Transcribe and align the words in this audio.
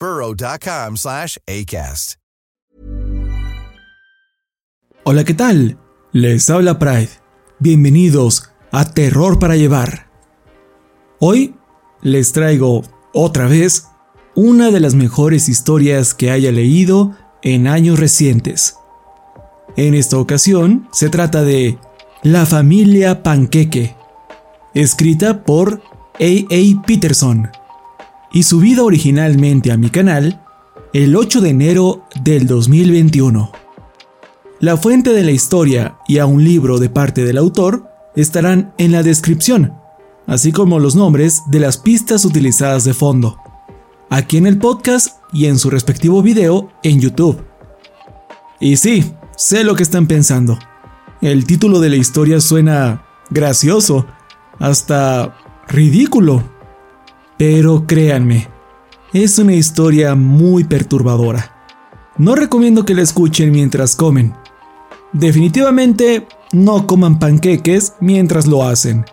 burrow.com 0.00 0.96
slash 0.96 1.38
ACAST. 1.46 2.18
Hola, 5.04 5.24
¿qué 5.24 5.32
tal? 5.32 5.78
Les 6.12 6.50
habla 6.50 6.78
Pride. 6.78 7.08
Bienvenidos 7.60 8.50
a 8.72 8.92
Terror 8.92 9.38
para 9.38 9.56
Llevar. 9.56 10.10
Hoy 11.18 11.54
les 12.02 12.32
traigo 12.32 12.82
otra 13.14 13.46
vez 13.46 13.86
una 14.34 14.70
de 14.70 14.80
las 14.80 14.94
mejores 14.94 15.48
historias 15.48 16.12
que 16.12 16.30
haya 16.30 16.52
leído 16.52 17.16
en 17.42 17.66
años 17.66 17.98
recientes. 17.98 18.76
En 19.76 19.94
esta 19.94 20.18
ocasión 20.18 20.88
se 20.92 21.08
trata 21.08 21.42
de 21.42 21.78
La 22.22 22.44
familia 22.44 23.22
Panqueque, 23.22 23.96
escrita 24.74 25.44
por 25.44 25.80
A.A. 26.20 26.82
Peterson 26.86 27.50
y 28.32 28.42
subida 28.42 28.82
originalmente 28.82 29.72
a 29.72 29.76
mi 29.76 29.90
canal 29.90 30.44
el 30.92 31.16
8 31.16 31.40
de 31.40 31.50
enero 31.50 32.04
del 32.22 32.46
2021. 32.46 33.52
La 34.60 34.76
fuente 34.76 35.12
de 35.12 35.22
la 35.22 35.30
historia 35.30 35.98
y 36.08 36.18
a 36.18 36.26
un 36.26 36.42
libro 36.42 36.78
de 36.78 36.88
parte 36.88 37.24
del 37.24 37.38
autor 37.38 37.88
estarán 38.16 38.72
en 38.78 38.92
la 38.92 39.02
descripción, 39.02 39.74
así 40.26 40.50
como 40.50 40.78
los 40.78 40.96
nombres 40.96 41.42
de 41.46 41.60
las 41.60 41.76
pistas 41.76 42.24
utilizadas 42.24 42.84
de 42.84 42.94
fondo, 42.94 43.38
aquí 44.10 44.36
en 44.36 44.46
el 44.46 44.58
podcast 44.58 45.18
y 45.32 45.46
en 45.46 45.58
su 45.58 45.70
respectivo 45.70 46.22
video 46.22 46.70
en 46.82 47.00
YouTube. 47.00 47.44
Y 48.60 48.76
sí, 48.76 49.12
sé 49.36 49.62
lo 49.62 49.76
que 49.76 49.84
están 49.84 50.06
pensando. 50.08 50.58
El 51.20 51.44
título 51.44 51.78
de 51.78 51.90
la 51.90 51.96
historia 51.96 52.40
suena 52.40 53.04
gracioso, 53.30 54.06
hasta 54.58 55.36
ridículo. 55.68 56.57
Pero 57.38 57.86
créanme, 57.86 58.48
es 59.12 59.38
una 59.38 59.54
historia 59.54 60.16
muy 60.16 60.64
perturbadora. 60.64 61.54
No 62.18 62.34
recomiendo 62.34 62.84
que 62.84 62.94
la 62.94 63.02
escuchen 63.02 63.52
mientras 63.52 63.94
comen. 63.94 64.34
Definitivamente 65.12 66.26
no 66.52 66.86
coman 66.86 67.20
panqueques 67.20 67.94
mientras 68.00 68.46
lo 68.46 68.64
hacen. 68.64 69.04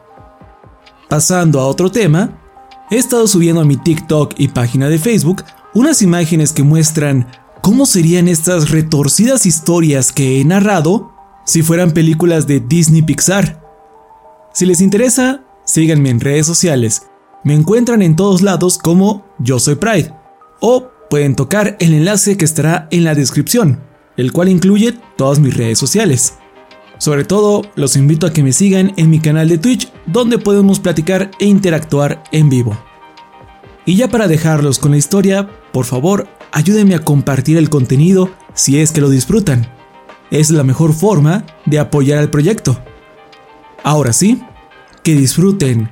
Pasando 1.08 1.60
a 1.60 1.68
otro 1.68 1.92
tema, 1.92 2.42
he 2.90 2.98
estado 2.98 3.28
subiendo 3.28 3.62
a 3.62 3.66
mi 3.66 3.78
TikTok 3.78 4.34
y 4.38 4.48
página 4.48 4.90
de 4.90 4.98
Facebook 4.98 5.44
unas 5.76 6.02
imágenes 6.02 6.52
que 6.52 6.64
muestran 6.64 7.28
cómo 7.62 7.86
serían 7.86 8.28
estas 8.28 8.72
retorcidas 8.72 9.46
historias 9.46 10.12
que 10.12 10.42
he 10.42 10.46
narrado 10.46 11.14
si 11.46 11.62
fueran 11.62 11.92
películas 11.92 12.48
de 12.48 12.60
Disney 12.60 13.04
Pixar. 13.04 13.62
Si 14.52 14.66
les 14.66 14.82
interesa, 14.82 15.44
síganme 15.64 16.10
en 16.10 16.20
redes 16.20 16.48
sociales. 16.48 17.04
Me 17.46 17.54
encuentran 17.54 18.02
en 18.02 18.16
todos 18.16 18.42
lados 18.42 18.80
como 18.80 19.24
Yo 19.38 19.60
Soy 19.60 19.76
Pride. 19.76 20.12
O 20.62 20.90
pueden 21.12 21.36
tocar 21.36 21.78
el 21.80 21.94
enlace 21.94 22.38
que 22.38 22.46
estará 22.46 22.88
en 22.90 23.04
la 23.04 23.14
descripción, 23.14 23.84
el 24.18 24.32
cual 24.32 24.50
incluye 24.50 24.98
todas 25.16 25.38
mis 25.38 25.56
redes 25.56 25.78
sociales. 25.78 26.40
Sobre 26.98 27.24
todo, 27.24 27.62
los 27.76 27.98
invito 27.98 28.26
a 28.26 28.34
que 28.34 28.42
me 28.42 28.52
sigan 28.52 28.94
en 28.98 29.12
mi 29.12 29.20
canal 29.20 29.48
de 29.48 29.60
Twitch, 29.60 29.92
donde 30.08 30.40
podemos 30.40 30.80
platicar 30.80 31.30
e 31.40 31.46
interactuar 31.46 32.24
en 32.32 32.50
vivo. 32.50 32.76
Y 33.86 33.96
ya 33.96 34.08
para 34.08 34.28
dejarlos 34.28 34.80
con 34.80 34.90
la 34.90 34.98
historia, 34.98 35.48
por 35.72 35.86
favor, 35.86 36.28
ayúdenme 36.52 36.96
a 36.96 37.04
compartir 37.04 37.58
el 37.58 37.70
contenido 37.70 38.32
si 38.56 38.80
es 38.80 38.92
que 38.92 39.02
lo 39.02 39.10
disfrutan. 39.12 39.68
Es 40.32 40.50
la 40.50 40.64
mejor 40.64 40.94
forma 40.94 41.46
de 41.68 41.78
apoyar 41.78 42.18
al 42.18 42.32
proyecto. 42.32 42.80
Ahora 43.84 44.14
sí, 44.14 44.42
que 45.04 45.14
disfruten 45.14 45.92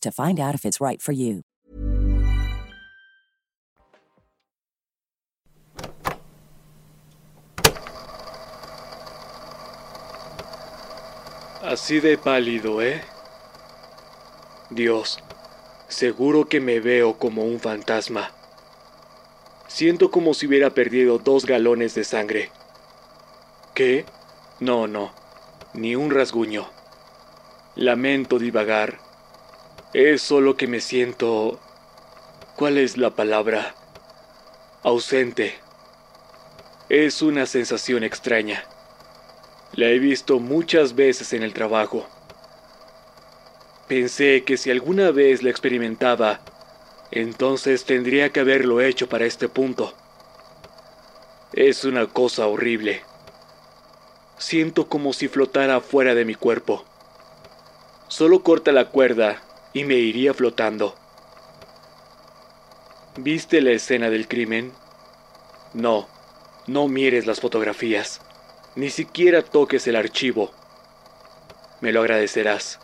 to 0.00 0.10
find 0.10 0.40
out 0.40 0.54
if 0.54 0.64
it's 0.64 0.80
right 0.80 1.00
for 1.00 1.12
you. 1.12 1.42
Así 11.62 11.98
de 11.98 12.16
pálido, 12.16 12.80
¿eh? 12.80 13.02
Dios, 14.70 15.18
seguro 15.88 16.48
que 16.48 16.60
me 16.60 16.78
veo 16.78 17.18
como 17.18 17.44
un 17.44 17.58
fantasma. 17.58 18.30
Siento 19.66 20.12
como 20.12 20.32
si 20.32 20.46
hubiera 20.46 20.70
perdido 20.70 21.18
dos 21.18 21.44
galones 21.44 21.94
de 21.94 22.04
sangre. 22.04 22.50
¿Qué? 23.74 24.06
No, 24.60 24.86
no, 24.86 25.12
ni 25.74 25.96
un 25.96 26.10
rasguño. 26.10 26.66
Lamento 27.74 28.38
divagar. 28.38 29.05
Es 29.98 30.20
solo 30.20 30.58
que 30.58 30.66
me 30.66 30.82
siento... 30.82 31.58
¿Cuál 32.54 32.76
es 32.76 32.98
la 32.98 33.12
palabra? 33.12 33.74
Ausente. 34.82 35.54
Es 36.90 37.22
una 37.22 37.46
sensación 37.46 38.04
extraña. 38.04 38.62
La 39.72 39.86
he 39.86 39.98
visto 39.98 40.38
muchas 40.38 40.96
veces 40.96 41.32
en 41.32 41.42
el 41.42 41.54
trabajo. 41.54 42.06
Pensé 43.88 44.44
que 44.44 44.58
si 44.58 44.70
alguna 44.70 45.12
vez 45.12 45.42
la 45.42 45.48
experimentaba, 45.48 46.40
entonces 47.10 47.86
tendría 47.86 48.28
que 48.28 48.40
haberlo 48.40 48.82
hecho 48.82 49.08
para 49.08 49.24
este 49.24 49.48
punto. 49.48 49.94
Es 51.54 51.86
una 51.86 52.06
cosa 52.06 52.46
horrible. 52.48 53.00
Siento 54.36 54.90
como 54.90 55.14
si 55.14 55.28
flotara 55.28 55.80
fuera 55.80 56.14
de 56.14 56.26
mi 56.26 56.34
cuerpo. 56.34 56.84
Solo 58.08 58.42
corta 58.42 58.72
la 58.72 58.90
cuerda 58.90 59.42
y 59.76 59.84
me 59.84 59.96
iría 59.96 60.32
flotando. 60.32 60.94
¿Viste 63.18 63.60
la 63.60 63.72
escena 63.72 64.08
del 64.08 64.26
crimen? 64.26 64.72
No, 65.74 66.08
no 66.66 66.88
mires 66.88 67.26
las 67.26 67.40
fotografías. 67.40 68.22
Ni 68.74 68.88
siquiera 68.88 69.42
toques 69.42 69.86
el 69.86 69.96
archivo. 69.96 70.50
Me 71.82 71.92
lo 71.92 72.00
agradecerás. 72.00 72.78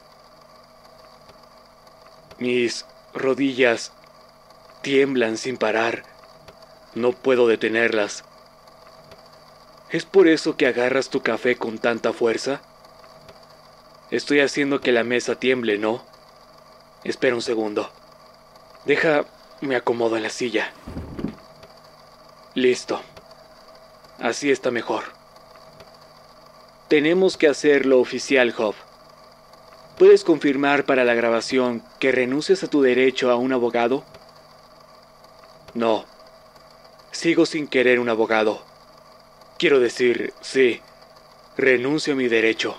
Mis 2.39 2.85
rodillas 3.15 3.93
tiemblan 4.83 5.39
sin 5.39 5.57
parar. 5.57 6.03
No 6.95 7.13
puedo 7.13 7.49
detenerlas. 7.49 8.23
¿Es 9.89 10.05
por 10.05 10.29
eso 10.29 10.59
que 10.59 10.67
agarras 10.67 11.09
tu 11.09 11.23
café 11.23 11.57
con 11.57 11.79
tanta 11.79 12.13
fuerza? 12.13 12.61
Estoy 14.11 14.41
haciendo 14.41 14.83
que 14.83 14.93
la 14.93 15.05
mesa 15.05 15.37
tiemble, 15.37 15.79
¿no? 15.79 16.12
Espera 17.05 17.35
un 17.35 17.43
segundo. 17.43 17.91
Deja, 18.85 19.25
me 19.61 19.77
acomodo 19.77 20.17
en 20.17 20.23
la 20.23 20.31
silla. 20.31 20.73
Listo. 22.55 23.01
Así 24.21 24.51
está 24.51 24.71
mejor. 24.71 25.05
Tenemos 26.89 27.37
que 27.37 27.49
hacerlo 27.49 28.01
oficial, 28.01 28.53
Job. 28.53 28.75
¿Puedes 29.99 30.25
confirmar 30.25 30.85
para 30.85 31.05
la 31.05 31.15
grabación 31.15 31.83
que 31.99 32.13
renuncias 32.13 32.63
a 32.63 32.69
tu 32.69 32.83
derecho 32.83 33.31
a 33.31 33.37
un 33.37 33.53
abogado? 33.53 34.05
No. 35.75 36.05
Sigo 37.11 37.47
sin 37.47 37.67
querer 37.67 37.99
un 37.99 38.09
abogado. 38.09 38.63
Quiero 39.59 39.81
decir, 39.81 40.35
sí, 40.41 40.81
renuncio 41.57 42.15
a 42.15 42.17
mi 42.17 42.29
derecho. 42.29 42.77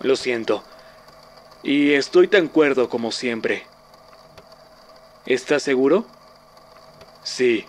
Lo 0.00 0.14
siento. 0.14 0.62
Y 1.62 1.92
estoy 1.92 2.28
tan 2.28 2.48
cuerdo 2.48 2.88
como 2.88 3.12
siempre. 3.12 3.66
¿Estás 5.26 5.62
seguro? 5.62 6.06
Sí. 7.22 7.66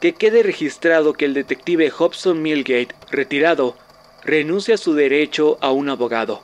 Que 0.00 0.14
quede 0.14 0.42
registrado 0.42 1.14
que 1.14 1.24
el 1.24 1.34
detective 1.34 1.90
Hobson 1.90 2.40
Millgate, 2.40 2.94
retirado, 3.10 3.76
renuncia 4.22 4.76
a 4.76 4.78
su 4.78 4.94
derecho 4.94 5.58
a 5.60 5.72
un 5.72 5.88
abogado. 5.88 6.42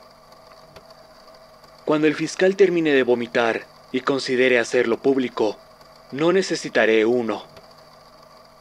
Cuando 1.85 2.07
el 2.07 2.15
fiscal 2.15 2.57
termine 2.57 2.91
de 2.91 3.03
vomitar 3.03 3.65
y 3.93 4.01
considere 4.01 4.59
hacerlo 4.59 4.97
público, 4.97 5.57
no 6.11 6.33
necesitaré 6.33 7.05
uno. 7.05 7.45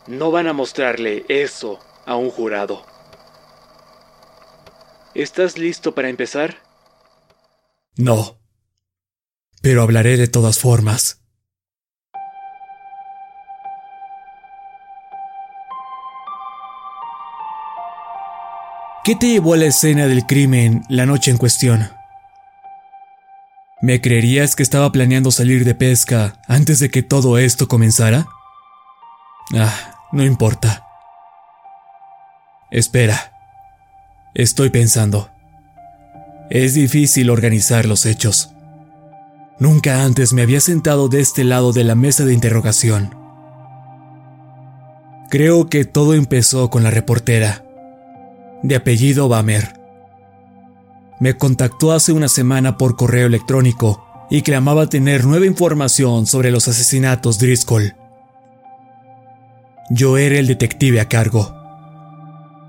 No 0.06 0.30
van 0.30 0.46
a 0.46 0.52
mostrarle 0.52 1.24
eso 1.28 1.80
a 2.06 2.14
un 2.14 2.30
jurado. 2.30 2.84
¿Estás 5.14 5.58
listo 5.58 5.92
para 5.92 6.08
empezar? 6.08 6.65
No. 7.96 8.38
Pero 9.62 9.82
hablaré 9.82 10.16
de 10.16 10.28
todas 10.28 10.58
formas. 10.58 11.22
¿Qué 19.02 19.14
te 19.14 19.28
llevó 19.28 19.54
a 19.54 19.56
la 19.56 19.66
escena 19.66 20.08
del 20.08 20.26
crimen 20.26 20.82
la 20.88 21.06
noche 21.06 21.31
en 21.31 21.37
cuestión? 21.38 21.88
¿Me 23.81 24.00
creerías 24.00 24.56
que 24.56 24.62
estaba 24.62 24.90
planeando 24.90 25.31
salir 25.31 25.64
de 25.64 25.75
pesca 25.75 26.40
antes 26.49 26.81
de 26.81 26.90
que 26.90 27.02
todo 27.02 27.38
esto 27.38 27.69
comenzara? 27.69 28.26
Ah, 29.54 30.08
no 30.10 30.25
importa. 30.25 30.84
Espera. 32.70 33.32
Estoy 34.34 34.70
pensando. 34.70 35.31
Es 36.50 36.75
difícil 36.75 37.31
organizar 37.31 37.87
los 37.87 38.06
hechos. 38.06 38.50
Nunca 39.58 40.04
antes 40.04 40.32
me 40.32 40.43
había 40.43 40.60
sentado 40.60 41.08
de 41.08 41.20
este 41.20 41.43
lado 41.43 41.72
de 41.72 41.82
la 41.82 41.94
mesa 41.94 42.25
de 42.25 42.34
interrogación. 42.34 43.14
Creo 45.28 45.69
que 45.69 45.84
todo 45.84 46.14
empezó 46.14 46.70
con 46.70 46.84
la 46.84 46.90
reportera, 46.90 47.64
de 48.62 48.76
apellido 48.76 49.28
Bamer. 49.28 49.81
Me 51.19 51.37
contactó 51.37 51.93
hace 51.93 52.12
una 52.12 52.28
semana 52.28 52.76
por 52.76 52.96
correo 52.96 53.26
electrónico 53.26 54.04
y 54.31 54.42
clamaba 54.42 54.88
tener 54.88 55.25
nueva 55.25 55.46
información 55.46 56.26
sobre 56.26 56.52
los 56.52 56.69
asesinatos 56.69 57.38
Driscoll. 57.38 57.96
Yo 59.90 60.16
era 60.16 60.38
el 60.38 60.46
detective 60.46 61.00
a 61.00 61.08
cargo. 61.08 61.54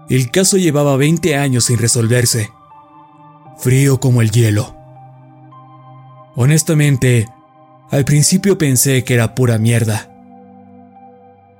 El 0.09 0.31
caso 0.31 0.57
llevaba 0.57 0.95
20 0.97 1.35
años 1.35 1.65
sin 1.65 1.77
resolverse, 1.77 2.49
frío 3.57 3.99
como 3.99 4.21
el 4.21 4.31
hielo. 4.31 4.75
Honestamente, 6.35 7.27
al 7.89 8.05
principio 8.05 8.57
pensé 8.57 9.03
que 9.03 9.13
era 9.13 9.33
pura 9.33 9.57
mierda. 9.57 10.09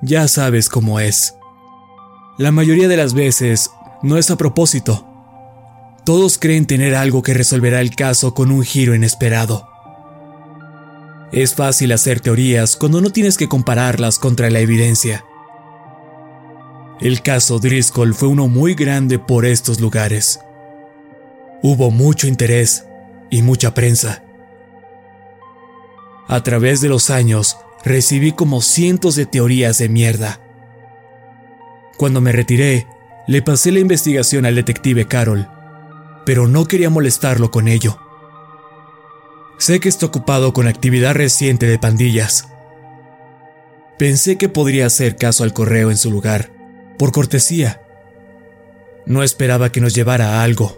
Ya 0.02 0.28
sabes 0.28 0.70
cómo 0.70 1.00
es. 1.00 1.36
La 2.38 2.52
mayoría 2.52 2.88
de 2.88 2.98
las 2.98 3.14
veces 3.14 3.72
no 4.04 4.18
es 4.18 4.30
a 4.30 4.36
propósito. 4.36 5.08
Todos 6.06 6.38
creen 6.38 6.68
tener 6.68 6.96
algo 6.96 7.24
que 7.24 7.34
resolverá 7.34 7.82
el 7.82 7.96
caso 7.96 8.34
con 8.34 8.52
un 8.52 8.64
giro 8.64 8.94
inesperado. 8.94 9.68
Es 11.32 11.56
fácil 11.56 11.92
hacer 11.92 12.20
teorías 12.20 12.78
cuando 12.78 13.02
no 13.02 13.10
tienes 13.10 13.38
que 13.38 13.50
compararlas 13.50 14.20
contra 14.20 14.50
la 14.50 14.60
evidencia. 14.60 15.26
El 17.02 17.22
caso 17.22 17.60
Driscoll 17.60 18.14
fue 18.14 18.30
uno 18.30 18.48
muy 18.48 18.76
grande 18.76 19.20
por 19.20 19.46
estos 19.46 19.80
lugares. 19.80 20.40
Hubo 21.62 21.92
mucho 21.92 22.28
interés 22.28 22.86
y 23.30 23.42
mucha 23.42 23.74
prensa. 23.74 24.24
A 26.28 26.44
través 26.44 26.82
de 26.82 26.90
los 26.90 27.10
años 27.10 27.58
recibí 27.84 28.34
como 28.34 28.62
cientos 28.62 29.16
de 29.16 29.26
teorías 29.26 29.78
de 29.78 29.90
mierda. 29.90 30.40
Cuando 31.98 32.22
me 32.22 32.32
retiré, 32.32 32.86
le 33.28 33.42
pasé 33.42 33.72
la 33.72 33.80
investigación 33.80 34.46
al 34.46 34.56
detective 34.56 35.08
Carol, 35.08 35.48
pero 36.26 36.48
no 36.48 36.66
quería 36.66 36.90
molestarlo 36.90 37.50
con 37.52 37.68
ello. 37.68 38.00
Sé 39.58 39.80
que 39.80 39.90
está 39.90 40.06
ocupado 40.06 40.54
con 40.54 40.68
actividad 40.68 41.16
reciente 41.16 41.66
de 41.66 41.80
pandillas. 41.80 42.48
Pensé 43.98 44.38
que 44.38 44.50
podría 44.50 44.86
hacer 44.86 45.16
caso 45.16 45.44
al 45.44 45.54
correo 45.54 45.90
en 45.90 45.98
su 45.98 46.12
lugar, 46.12 46.52
por 47.00 47.12
cortesía. 47.12 47.82
No 49.06 49.24
esperaba 49.24 49.72
que 49.72 49.82
nos 49.82 49.96
llevara 49.96 50.40
a 50.40 50.44
algo. 50.44 50.78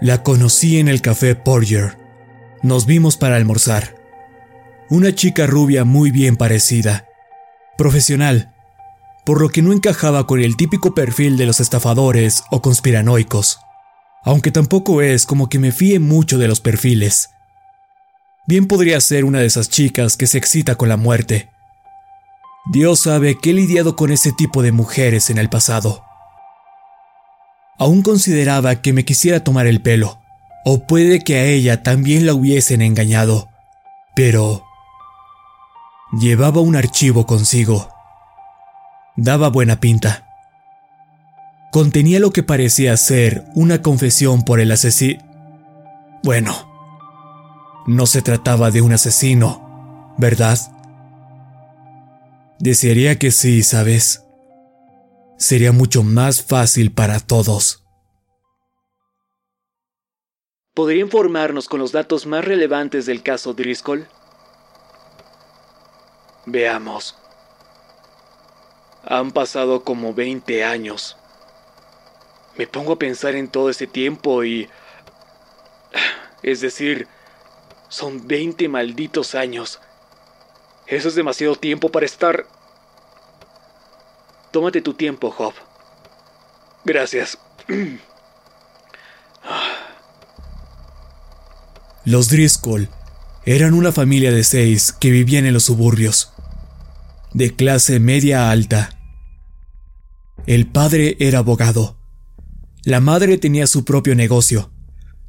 La 0.00 0.22
conocí 0.22 0.78
en 0.78 0.88
el 0.88 1.00
café 1.00 1.36
Porger. 1.36 1.96
Nos 2.62 2.84
vimos 2.84 3.16
para 3.16 3.36
almorzar. 3.36 3.94
Una 4.90 5.14
chica 5.14 5.46
rubia 5.46 5.84
muy 5.84 6.10
bien 6.10 6.36
parecida. 6.36 7.06
Profesional, 7.78 8.52
por 9.24 9.40
lo 9.40 9.48
que 9.48 9.62
no 9.62 9.72
encajaba 9.72 10.26
con 10.26 10.40
el 10.40 10.56
típico 10.56 10.94
perfil 10.94 11.36
de 11.36 11.46
los 11.46 11.60
estafadores 11.60 12.42
o 12.50 12.60
conspiranoicos. 12.60 13.60
Aunque 14.24 14.50
tampoco 14.50 15.00
es 15.00 15.26
como 15.26 15.48
que 15.48 15.58
me 15.58 15.72
fíe 15.72 16.00
mucho 16.00 16.38
de 16.38 16.48
los 16.48 16.60
perfiles. 16.60 17.30
Bien 18.46 18.66
podría 18.66 19.00
ser 19.00 19.24
una 19.24 19.40
de 19.40 19.46
esas 19.46 19.68
chicas 19.70 20.16
que 20.16 20.26
se 20.26 20.38
excita 20.38 20.74
con 20.74 20.88
la 20.88 20.96
muerte. 20.96 21.50
Dios 22.72 23.00
sabe 23.00 23.38
que 23.38 23.50
he 23.50 23.54
lidiado 23.54 23.94
con 23.96 24.10
ese 24.10 24.32
tipo 24.32 24.62
de 24.62 24.72
mujeres 24.72 25.30
en 25.30 25.38
el 25.38 25.48
pasado. 25.48 26.03
Aún 27.78 28.02
consideraba 28.02 28.76
que 28.76 28.92
me 28.92 29.04
quisiera 29.04 29.40
tomar 29.40 29.66
el 29.66 29.80
pelo, 29.80 30.20
o 30.64 30.86
puede 30.86 31.20
que 31.20 31.36
a 31.36 31.44
ella 31.44 31.82
también 31.82 32.26
la 32.26 32.34
hubiesen 32.34 32.82
engañado, 32.82 33.48
pero 34.14 34.64
llevaba 36.12 36.60
un 36.60 36.76
archivo 36.76 37.26
consigo. 37.26 37.88
Daba 39.16 39.48
buena 39.48 39.80
pinta. 39.80 40.26
Contenía 41.70 42.20
lo 42.20 42.32
que 42.32 42.42
parecía 42.42 42.96
ser 42.96 43.44
una 43.54 43.82
confesión 43.82 44.44
por 44.44 44.60
el 44.60 44.70
asesino. 44.70 45.22
Bueno, 46.22 46.54
no 47.86 48.06
se 48.06 48.22
trataba 48.22 48.70
de 48.70 48.80
un 48.80 48.92
asesino, 48.92 50.14
¿verdad? 50.16 50.58
Desearía 52.58 53.18
que 53.18 53.30
sí, 53.30 53.62
¿sabes? 53.62 54.23
Sería 55.36 55.72
mucho 55.72 56.02
más 56.02 56.42
fácil 56.42 56.92
para 56.92 57.20
todos. 57.20 57.84
¿Podría 60.74 61.02
informarnos 61.02 61.68
con 61.68 61.80
los 61.80 61.92
datos 61.92 62.26
más 62.26 62.44
relevantes 62.44 63.06
del 63.06 63.22
caso 63.22 63.54
Driscoll? 63.54 64.08
Veamos. 66.46 67.16
Han 69.04 69.32
pasado 69.32 69.84
como 69.84 70.14
20 70.14 70.64
años. 70.64 71.16
Me 72.56 72.66
pongo 72.66 72.94
a 72.94 72.98
pensar 72.98 73.34
en 73.34 73.48
todo 73.48 73.70
ese 73.70 73.86
tiempo 73.86 74.44
y... 74.44 74.68
Es 76.42 76.60
decir, 76.60 77.08
son 77.88 78.26
20 78.26 78.68
malditos 78.68 79.34
años. 79.34 79.80
Eso 80.86 81.08
es 81.08 81.14
demasiado 81.14 81.56
tiempo 81.56 81.90
para 81.90 82.06
estar... 82.06 82.46
Tómate 84.54 84.80
tu 84.82 84.94
tiempo, 84.94 85.32
Job. 85.32 85.52
Gracias. 86.84 87.36
Los 92.04 92.28
Driscoll 92.28 92.88
eran 93.46 93.74
una 93.74 93.90
familia 93.90 94.30
de 94.30 94.44
seis 94.44 94.92
que 94.92 95.10
vivían 95.10 95.44
en 95.44 95.54
los 95.54 95.64
suburbios, 95.64 96.32
de 97.32 97.56
clase 97.56 97.98
media 97.98 98.52
alta. 98.52 98.96
El 100.46 100.68
padre 100.68 101.16
era 101.18 101.40
abogado. 101.40 101.98
La 102.84 103.00
madre 103.00 103.38
tenía 103.38 103.66
su 103.66 103.84
propio 103.84 104.14
negocio. 104.14 104.70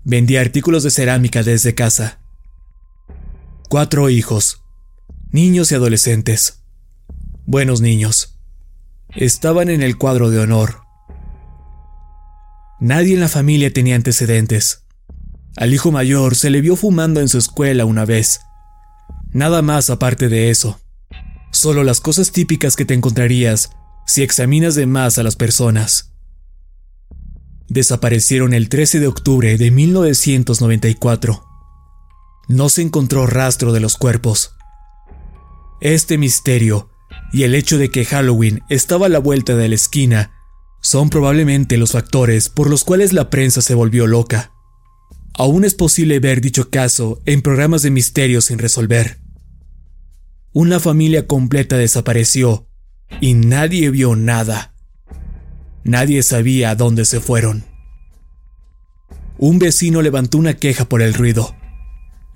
Vendía 0.03 0.41
artículos 0.41 0.83
de 0.83 0.91
cerámica 0.91 1.41
desde 1.41 1.73
casa. 1.73 2.19
Cuatro 3.69 4.11
hijos, 4.11 4.61
niños 5.31 5.71
y 5.71 5.75
adolescentes. 5.75 6.61
Buenos 7.47 7.81
niños. 7.81 8.34
Estaban 9.15 9.69
en 9.69 9.81
el 9.81 9.97
cuadro 9.97 10.29
de 10.29 10.39
honor. 10.39 10.81
Nadie 12.79 13.13
en 13.13 13.21
la 13.21 13.29
familia 13.29 13.71
tenía 13.71 13.95
antecedentes. 13.95 14.83
Al 15.55 15.73
hijo 15.73 15.91
mayor 15.91 16.35
se 16.35 16.49
le 16.49 16.61
vio 16.61 16.75
fumando 16.75 17.21
en 17.21 17.29
su 17.29 17.37
escuela 17.37 17.85
una 17.85 18.05
vez. 18.05 18.41
Nada 19.31 19.61
más 19.61 19.89
aparte 19.89 20.27
de 20.27 20.49
eso. 20.49 20.79
Solo 21.51 21.83
las 21.83 22.01
cosas 22.01 22.31
típicas 22.31 22.75
que 22.75 22.85
te 22.85 22.93
encontrarías 22.93 23.71
si 24.05 24.21
examinas 24.21 24.75
de 24.75 24.85
más 24.85 25.17
a 25.17 25.23
las 25.23 25.35
personas. 25.35 26.13
Desaparecieron 27.69 28.53
el 28.53 28.69
13 28.69 28.99
de 28.99 29.07
octubre 29.07 29.57
de 29.57 29.71
1994 29.71 31.45
no 32.47 32.69
se 32.69 32.81
encontró 32.81 33.25
rastro 33.25 33.73
de 33.73 33.79
los 33.79 33.97
cuerpos. 33.97 34.55
Este 35.81 36.17
misterio 36.17 36.89
y 37.35 37.43
el 37.43 37.53
hecho 37.53 37.77
de 37.77 37.89
que 37.89 38.05
Halloween 38.05 38.61
estaba 38.69 39.07
a 39.07 39.09
la 39.09 39.19
vuelta 39.19 39.57
de 39.57 39.67
la 39.67 39.75
esquina 39.75 40.31
son 40.81 41.09
probablemente 41.09 41.75
los 41.75 41.91
factores 41.91 42.47
por 42.47 42.69
los 42.69 42.85
cuales 42.85 43.11
la 43.11 43.29
prensa 43.29 43.61
se 43.61 43.73
volvió 43.73 44.07
loca. 44.07 44.53
Aún 45.33 45.65
es 45.65 45.73
posible 45.73 46.21
ver 46.21 46.39
dicho 46.39 46.69
caso 46.69 47.21
en 47.25 47.41
programas 47.41 47.81
de 47.81 47.91
misterio 47.91 48.39
sin 48.39 48.57
resolver. 48.57 49.19
Una 50.53 50.79
familia 50.79 51.27
completa 51.27 51.75
desapareció 51.75 52.69
y 53.19 53.33
nadie 53.33 53.89
vio 53.89 54.15
nada. 54.15 54.73
Nadie 55.83 56.23
sabía 56.23 56.69
a 56.69 56.75
dónde 56.75 57.03
se 57.03 57.19
fueron. 57.19 57.65
Un 59.37 59.59
vecino 59.59 60.01
levantó 60.01 60.37
una 60.37 60.53
queja 60.53 60.85
por 60.85 61.01
el 61.01 61.13
ruido 61.13 61.53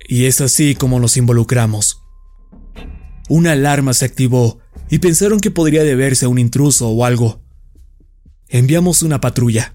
y 0.06 0.26
es 0.26 0.42
así 0.42 0.74
como 0.74 1.00
nos 1.00 1.16
involucramos. 1.16 2.02
Una 3.30 3.52
alarma 3.52 3.94
se 3.94 4.04
activó 4.04 4.59
y 4.90 4.98
pensaron 4.98 5.40
que 5.40 5.50
podría 5.50 5.84
deberse 5.84 6.26
a 6.26 6.28
un 6.28 6.38
intruso 6.38 6.88
o 6.88 7.04
algo. 7.04 7.40
Enviamos 8.48 9.02
una 9.02 9.20
patrulla. 9.20 9.72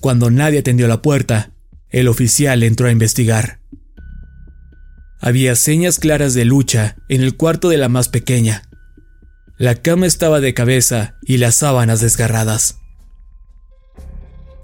Cuando 0.00 0.30
nadie 0.30 0.60
atendió 0.60 0.86
la 0.86 1.02
puerta, 1.02 1.52
el 1.88 2.08
oficial 2.08 2.62
entró 2.62 2.88
a 2.88 2.92
investigar. 2.92 3.60
Había 5.20 5.56
señas 5.56 5.98
claras 5.98 6.34
de 6.34 6.44
lucha 6.44 6.96
en 7.08 7.22
el 7.22 7.36
cuarto 7.36 7.68
de 7.68 7.78
la 7.78 7.88
más 7.88 8.08
pequeña. 8.08 8.68
La 9.56 9.76
cama 9.76 10.06
estaba 10.06 10.40
de 10.40 10.54
cabeza 10.54 11.16
y 11.22 11.38
las 11.38 11.56
sábanas 11.56 12.00
desgarradas. 12.00 12.78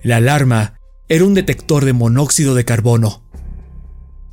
La 0.02 0.17
alarma 0.17 0.81
era 1.09 1.25
un 1.25 1.35
detector 1.35 1.85
de 1.85 1.93
monóxido 1.93 2.55
de 2.55 2.64
carbono 2.64 3.28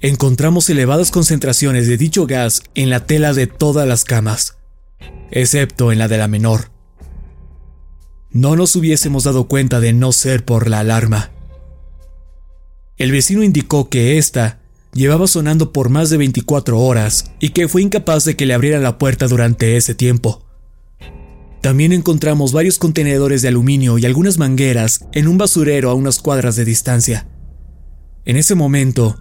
encontramos 0.08 0.70
elevadas 0.70 1.10
concentraciones 1.10 1.88
de 1.88 1.98
dicho 1.98 2.28
gas 2.28 2.62
en 2.76 2.92
la 2.92 3.08
tela 3.08 3.34
de 3.34 3.48
todas 3.48 3.88
las 3.88 4.04
camas, 4.04 4.58
excepto 5.36 5.92
en 5.92 6.00
la 6.00 6.08
de 6.08 6.18
la 6.18 6.28
menor. 6.28 6.72
No 8.32 8.56
nos 8.56 8.76
hubiésemos 8.76 9.26
dado 9.26 9.48
cuenta 9.48 9.80
de 9.80 9.94
no 9.94 10.12
ser 10.12 10.44
por 10.44 10.68
la 10.68 10.80
alarma. 10.80 11.30
El 12.98 13.12
vecino 13.12 13.44
indicó 13.44 13.90
que 13.90 14.18
ésta 14.18 14.62
llevaba 14.94 15.28
sonando 15.28 15.72
por 15.72 15.90
más 15.90 16.10
de 16.10 16.18
24 16.18 16.80
horas 16.80 17.32
y 17.40 17.50
que 17.50 17.68
fue 17.68 17.84
incapaz 17.84 18.26
de 18.26 18.36
que 18.36 18.48
le 18.48 18.56
abriera 18.56 18.80
la 18.80 18.98
puerta 18.98 19.28
durante 19.28 19.78
ese 19.78 19.94
tiempo. 19.94 20.44
También 21.62 21.94
encontramos 21.94 22.52
varios 22.52 22.80
contenedores 22.80 23.44
de 23.44 23.50
aluminio 23.50 24.00
y 24.00 24.08
algunas 24.08 24.40
mangueras 24.40 25.06
en 25.12 25.28
un 25.28 25.38
basurero 25.38 25.92
a 25.92 25.94
unas 25.94 26.18
cuadras 26.18 26.56
de 26.56 26.66
distancia. 26.66 27.28
En 28.26 28.38
ese 28.38 28.56
momento, 28.56 29.20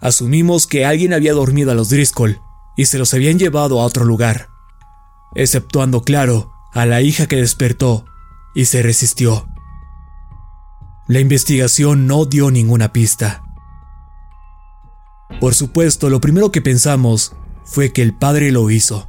Asumimos 0.00 0.66
que 0.66 0.84
alguien 0.84 1.12
había 1.12 1.32
dormido 1.32 1.70
a 1.70 1.74
los 1.74 1.88
Driscoll 1.88 2.38
y 2.76 2.86
se 2.86 2.98
los 2.98 3.14
habían 3.14 3.38
llevado 3.38 3.80
a 3.80 3.84
otro 3.84 4.04
lugar, 4.04 4.48
exceptuando, 5.34 6.02
claro, 6.02 6.52
a 6.72 6.86
la 6.86 7.00
hija 7.00 7.26
que 7.26 7.36
despertó 7.36 8.04
y 8.54 8.66
se 8.66 8.82
resistió. 8.82 9.48
La 11.08 11.20
investigación 11.20 12.06
no 12.06 12.24
dio 12.24 12.50
ninguna 12.50 12.92
pista. 12.92 13.42
Por 15.40 15.54
supuesto, 15.54 16.10
lo 16.10 16.20
primero 16.20 16.50
que 16.50 16.62
pensamos 16.62 17.34
fue 17.64 17.92
que 17.92 18.02
el 18.02 18.14
padre 18.14 18.50
lo 18.52 18.70
hizo. 18.70 19.08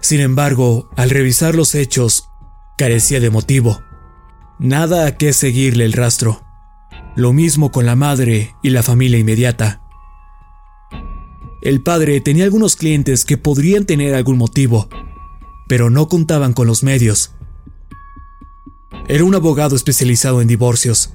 Sin 0.00 0.20
embargo, 0.20 0.88
al 0.96 1.10
revisar 1.10 1.54
los 1.54 1.74
hechos, 1.74 2.30
carecía 2.76 3.20
de 3.20 3.30
motivo. 3.30 3.82
Nada 4.58 5.06
a 5.06 5.16
qué 5.16 5.32
seguirle 5.32 5.84
el 5.84 5.92
rastro. 5.92 6.42
Lo 7.14 7.32
mismo 7.32 7.70
con 7.70 7.86
la 7.86 7.96
madre 7.96 8.54
y 8.62 8.70
la 8.70 8.82
familia 8.82 9.18
inmediata. 9.18 9.80
El 11.62 11.82
padre 11.82 12.20
tenía 12.20 12.44
algunos 12.44 12.76
clientes 12.76 13.24
que 13.24 13.38
podrían 13.38 13.86
tener 13.86 14.14
algún 14.14 14.36
motivo, 14.36 14.88
pero 15.68 15.90
no 15.90 16.08
contaban 16.08 16.52
con 16.52 16.66
los 16.66 16.82
medios. 16.82 17.32
Era 19.08 19.24
un 19.24 19.34
abogado 19.34 19.76
especializado 19.76 20.40
en 20.40 20.48
divorcios. 20.48 21.10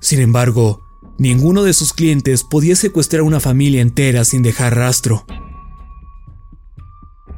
Sin 0.00 0.20
embargo, 0.20 0.82
ninguno 1.18 1.62
de 1.62 1.74
sus 1.74 1.92
clientes 1.92 2.44
podía 2.44 2.76
secuestrar 2.76 3.22
una 3.22 3.40
familia 3.40 3.82
entera 3.82 4.24
sin 4.24 4.42
dejar 4.42 4.76
rastro. 4.76 5.26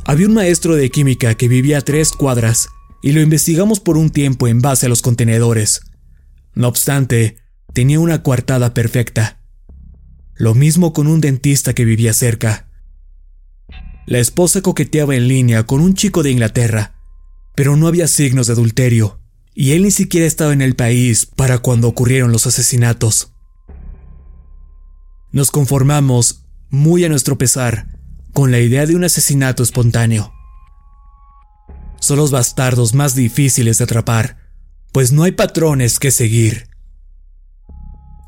Había 0.07 0.27
un 0.27 0.35
maestro 0.35 0.75
de 0.75 0.91
química 0.91 1.35
que 1.35 1.49
vivía 1.49 1.79
a 1.79 1.83
tres 1.83 2.13
cuadras 2.13 2.69
y 3.03 3.13
lo 3.13 3.21
investigamos 3.21 3.81
por 3.81 3.97
un 3.97 4.11
tiempo 4.11 4.49
en 4.49 4.61
base 4.61 4.87
a 4.87 4.89
los 4.89 5.03
contenedores. 5.03 5.81
No 6.55 6.69
obstante, 6.69 7.37
tenía 7.73 8.01
una 8.01 8.23
coartada 8.23 8.75
perfecta. 8.75 9.44
Lo 10.37 10.55
mismo 10.55 10.93
con 10.93 11.07
un 11.07 11.21
dentista 11.21 11.75
que 11.75 11.85
vivía 11.85 12.13
cerca. 12.13 12.69
La 14.07 14.19
esposa 14.19 14.61
coqueteaba 14.61 15.15
en 15.15 15.29
línea 15.29 15.65
con 15.65 15.81
un 15.81 15.95
chico 15.95 16.23
de 16.23 16.31
Inglaterra, 16.31 16.95
pero 17.55 17.77
no 17.77 17.87
había 17.87 18.09
signos 18.09 18.49
de 18.49 18.55
adulterio, 18.55 19.21
y 19.55 19.73
él 19.73 19.85
ni 19.85 19.91
siquiera 19.91 20.27
estaba 20.27 20.53
en 20.53 20.61
el 20.61 20.75
país 20.75 21.27
para 21.27 21.59
cuando 21.59 21.89
ocurrieron 21.89 22.33
los 22.33 22.47
asesinatos. 22.47 23.33
Nos 25.31 25.51
conformamos, 25.51 26.47
muy 26.69 27.05
a 27.05 27.09
nuestro 27.09 27.39
pesar, 27.39 27.87
con 28.33 28.51
la 28.51 28.59
idea 28.59 28.85
de 28.87 28.97
un 28.97 29.05
asesinato 29.05 29.63
espontáneo. 29.63 30.33
Son 32.01 32.19
los 32.19 32.33
bastardos 32.33 32.93
más 32.95 33.15
difíciles 33.15 33.79
de 33.79 33.85
atrapar, 33.85 34.39
pues 34.93 35.13
no 35.13 35.23
hay 35.23 35.33
patrones 35.33 35.99
que 35.99 36.11
seguir. 36.11 36.69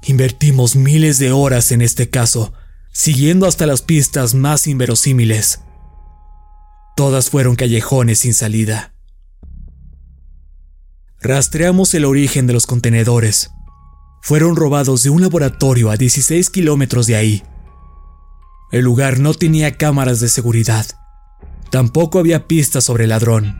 Invertimos 0.02 0.76
miles 0.76 1.18
de 1.18 1.32
horas 1.32 1.72
en 1.72 1.82
este 1.82 2.10
caso, 2.10 2.52
siguiendo 2.92 3.46
hasta 3.46 3.66
las 3.66 3.82
pistas 3.82 4.34
más 4.34 4.66
inverosímiles. 4.66 5.60
Todas 6.96 7.30
fueron 7.30 7.56
callejones 7.56 8.20
sin 8.20 8.32
salida. 8.32 8.94
Rastreamos 11.20 11.92
el 11.94 12.04
origen 12.04 12.46
de 12.46 12.52
los 12.52 12.66
contenedores. 12.66 13.50
Fueron 14.22 14.56
robados 14.56 15.02
de 15.02 15.10
un 15.10 15.22
laboratorio 15.22 15.90
a 15.90 15.96
16 15.96 16.50
kilómetros 16.50 17.06
de 17.06 17.16
ahí. 17.16 17.42
El 18.72 18.84
lugar 18.84 19.18
no 19.18 19.34
tenía 19.34 19.76
cámaras 19.76 20.20
de 20.20 20.28
seguridad. 20.28 20.86
Tampoco 21.70 22.18
había 22.18 22.46
pistas 22.46 22.84
sobre 22.84 23.04
el 23.04 23.10
ladrón. 23.10 23.58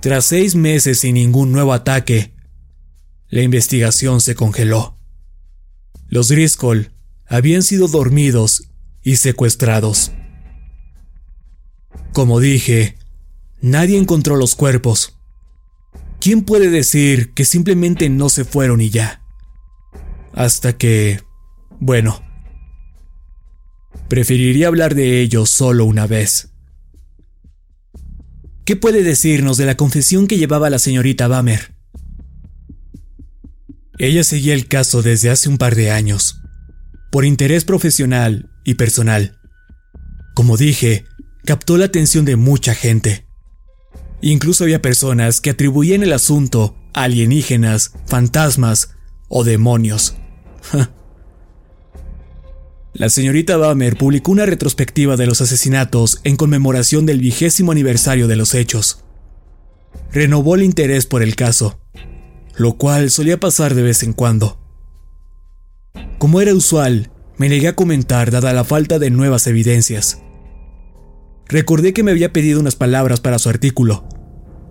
Tras 0.00 0.26
seis 0.26 0.54
meses 0.54 1.00
sin 1.00 1.14
ningún 1.14 1.50
nuevo 1.50 1.72
ataque, 1.72 2.34
la 3.28 3.42
investigación 3.42 4.20
se 4.20 4.34
congeló. 4.34 4.98
Los 6.08 6.28
Driscoll 6.28 6.92
habían 7.26 7.62
sido 7.62 7.88
dormidos 7.88 8.68
y 9.02 9.16
secuestrados. 9.16 10.12
Como 12.12 12.40
dije, 12.40 12.96
nadie 13.60 13.98
encontró 13.98 14.36
los 14.36 14.54
cuerpos. 14.54 15.18
¿Quién 16.20 16.42
puede 16.42 16.70
decir 16.70 17.32
que 17.34 17.44
simplemente 17.44 18.08
no 18.08 18.28
se 18.28 18.44
fueron 18.44 18.80
y 18.80 18.90
ya? 18.90 19.22
Hasta 20.32 20.76
que... 20.76 21.22
Bueno, 21.80 22.22
preferiría 24.08 24.66
hablar 24.66 24.94
de 24.94 25.20
ellos 25.20 25.50
solo 25.50 25.84
una 25.84 26.06
vez. 26.06 26.50
¿Qué 28.64 28.74
puede 28.74 29.02
decirnos 29.02 29.58
de 29.58 29.66
la 29.66 29.76
confesión 29.76 30.26
que 30.26 30.38
llevaba 30.38 30.70
la 30.70 30.78
señorita 30.78 31.28
Bamer? 31.28 31.77
Ella 33.98 34.22
seguía 34.22 34.54
el 34.54 34.68
caso 34.68 35.02
desde 35.02 35.28
hace 35.28 35.48
un 35.48 35.58
par 35.58 35.74
de 35.74 35.90
años, 35.90 36.40
por 37.10 37.24
interés 37.24 37.64
profesional 37.64 38.48
y 38.62 38.74
personal. 38.74 39.40
Como 40.34 40.56
dije, 40.56 41.04
captó 41.44 41.76
la 41.76 41.86
atención 41.86 42.24
de 42.24 42.36
mucha 42.36 42.74
gente. 42.74 43.26
Incluso 44.20 44.62
había 44.62 44.80
personas 44.80 45.40
que 45.40 45.50
atribuían 45.50 46.04
el 46.04 46.12
asunto 46.12 46.76
a 46.94 47.04
alienígenas, 47.04 47.92
fantasmas 48.06 48.90
o 49.28 49.42
demonios. 49.42 50.14
La 52.92 53.08
señorita 53.08 53.56
Bamer 53.56 53.96
publicó 53.96 54.32
una 54.32 54.46
retrospectiva 54.46 55.16
de 55.16 55.26
los 55.26 55.40
asesinatos 55.40 56.20
en 56.24 56.36
conmemoración 56.36 57.04
del 57.04 57.20
vigésimo 57.20 57.72
aniversario 57.72 58.28
de 58.28 58.36
los 58.36 58.54
hechos. 58.54 59.04
Renovó 60.12 60.54
el 60.54 60.62
interés 60.62 61.06
por 61.06 61.22
el 61.22 61.36
caso 61.36 61.80
lo 62.58 62.76
cual 62.76 63.10
solía 63.10 63.40
pasar 63.40 63.74
de 63.74 63.82
vez 63.82 64.02
en 64.02 64.12
cuando. 64.12 64.58
Como 66.18 66.40
era 66.40 66.52
usual, 66.52 67.10
me 67.36 67.48
negué 67.48 67.68
a 67.68 67.76
comentar 67.76 68.32
dada 68.32 68.52
la 68.52 68.64
falta 68.64 68.98
de 68.98 69.10
nuevas 69.10 69.46
evidencias. 69.46 70.20
Recordé 71.46 71.92
que 71.92 72.02
me 72.02 72.10
había 72.10 72.32
pedido 72.32 72.60
unas 72.60 72.74
palabras 72.74 73.20
para 73.20 73.38
su 73.38 73.48
artículo, 73.48 74.06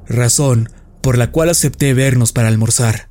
razón 0.06 0.70
por 1.02 1.18
la 1.18 1.32
cual 1.32 1.50
acepté 1.50 1.94
vernos 1.94 2.34
para 2.34 2.50
almorzar. 2.50 3.10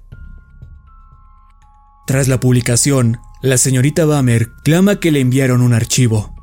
Tras 2.06 2.28
la 2.28 2.38
publicación, 2.38 3.18
la 3.40 3.56
señorita 3.56 4.04
Bamer 4.04 4.50
clama 4.62 5.00
que 5.00 5.10
le 5.10 5.20
enviaron 5.20 5.62
un 5.62 5.72
archivo. 5.72 6.34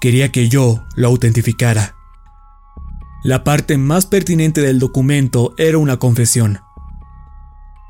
Quería 0.00 0.30
que 0.30 0.48
yo 0.48 0.84
lo 0.94 1.08
autentificara. 1.08 1.96
La 3.24 3.44
parte 3.44 3.78
más 3.78 4.06
pertinente 4.06 4.60
del 4.60 4.78
documento 4.78 5.54
era 5.58 5.78
una 5.78 5.98
confesión. 5.98 6.60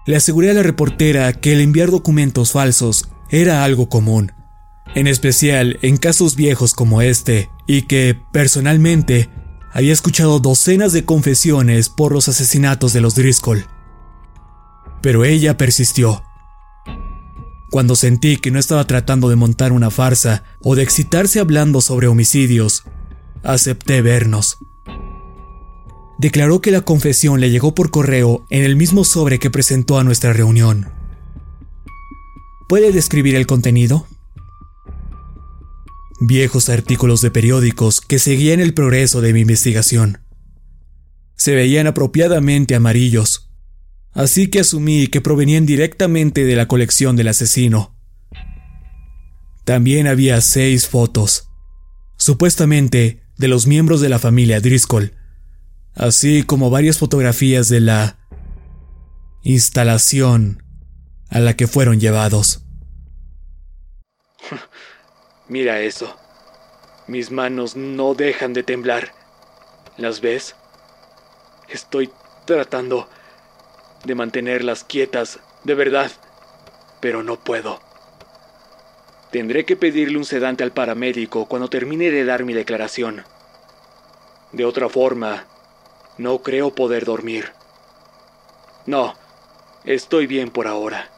Le 0.06 0.16
aseguré 0.16 0.50
a 0.50 0.54
la 0.54 0.62
reportera 0.62 1.32
que 1.32 1.52
el 1.52 1.60
enviar 1.60 1.90
documentos 1.90 2.52
falsos 2.52 3.08
era 3.28 3.64
algo 3.64 3.88
común, 3.88 4.32
en 4.94 5.06
especial 5.06 5.78
en 5.82 5.98
casos 5.98 6.36
viejos 6.36 6.74
como 6.74 7.02
este, 7.02 7.50
y 7.66 7.82
que, 7.82 8.18
personalmente, 8.32 9.28
había 9.72 9.92
escuchado 9.92 10.40
docenas 10.40 10.92
de 10.92 11.04
confesiones 11.04 11.88
por 11.88 12.12
los 12.12 12.28
asesinatos 12.28 12.92
de 12.92 13.00
los 13.00 13.14
Driscoll. 13.14 13.66
Pero 15.02 15.24
ella 15.24 15.56
persistió. 15.56 16.24
Cuando 17.70 17.94
sentí 17.94 18.36
que 18.36 18.50
no 18.50 18.58
estaba 18.58 18.86
tratando 18.86 19.28
de 19.28 19.36
montar 19.36 19.70
una 19.72 19.90
farsa 19.90 20.42
o 20.60 20.74
de 20.74 20.82
excitarse 20.82 21.38
hablando 21.38 21.80
sobre 21.80 22.08
homicidios, 22.08 22.82
acepté 23.44 24.02
vernos 24.02 24.58
declaró 26.20 26.60
que 26.60 26.70
la 26.70 26.82
confesión 26.82 27.40
le 27.40 27.50
llegó 27.50 27.74
por 27.74 27.90
correo 27.90 28.46
en 28.50 28.62
el 28.62 28.76
mismo 28.76 29.04
sobre 29.04 29.38
que 29.38 29.48
presentó 29.48 29.98
a 29.98 30.04
nuestra 30.04 30.34
reunión. 30.34 30.90
¿Puede 32.68 32.92
describir 32.92 33.36
el 33.36 33.46
contenido? 33.46 34.06
Viejos 36.20 36.68
artículos 36.68 37.22
de 37.22 37.30
periódicos 37.30 38.02
que 38.02 38.18
seguían 38.18 38.60
el 38.60 38.74
progreso 38.74 39.22
de 39.22 39.32
mi 39.32 39.40
investigación. 39.40 40.18
Se 41.36 41.54
veían 41.54 41.86
apropiadamente 41.86 42.74
amarillos, 42.74 43.50
así 44.12 44.48
que 44.48 44.60
asumí 44.60 45.06
que 45.06 45.22
provenían 45.22 45.64
directamente 45.64 46.44
de 46.44 46.54
la 46.54 46.68
colección 46.68 47.16
del 47.16 47.28
asesino. 47.28 47.96
También 49.64 50.06
había 50.06 50.42
seis 50.42 50.86
fotos, 50.86 51.48
supuestamente 52.18 53.22
de 53.38 53.48
los 53.48 53.66
miembros 53.66 54.02
de 54.02 54.10
la 54.10 54.18
familia 54.18 54.60
Driscoll, 54.60 55.14
así 55.94 56.42
como 56.42 56.70
varias 56.70 56.98
fotografías 56.98 57.68
de 57.68 57.80
la 57.80 58.18
instalación 59.42 60.62
a 61.28 61.40
la 61.40 61.54
que 61.54 61.66
fueron 61.66 62.00
llevados. 62.00 62.64
Mira 65.48 65.80
eso. 65.80 66.16
Mis 67.06 67.30
manos 67.30 67.76
no 67.76 68.14
dejan 68.14 68.52
de 68.52 68.62
temblar. 68.62 69.12
¿Las 69.96 70.20
ves? 70.20 70.54
Estoy 71.68 72.10
tratando 72.46 73.08
de 74.04 74.14
mantenerlas 74.14 74.84
quietas, 74.84 75.40
de 75.64 75.74
verdad, 75.74 76.10
pero 77.00 77.22
no 77.22 77.38
puedo. 77.38 77.80
Tendré 79.30 79.64
que 79.64 79.76
pedirle 79.76 80.18
un 80.18 80.24
sedante 80.24 80.64
al 80.64 80.72
paramédico 80.72 81.46
cuando 81.46 81.68
termine 81.68 82.10
de 82.10 82.24
dar 82.24 82.44
mi 82.44 82.52
declaración. 82.52 83.24
De 84.52 84.64
otra 84.64 84.88
forma, 84.88 85.44
no 86.20 86.42
creo 86.42 86.74
poder 86.74 87.06
dormir. 87.06 87.52
No, 88.84 89.14
estoy 89.86 90.26
bien 90.26 90.50
por 90.50 90.66
ahora. 90.66 91.10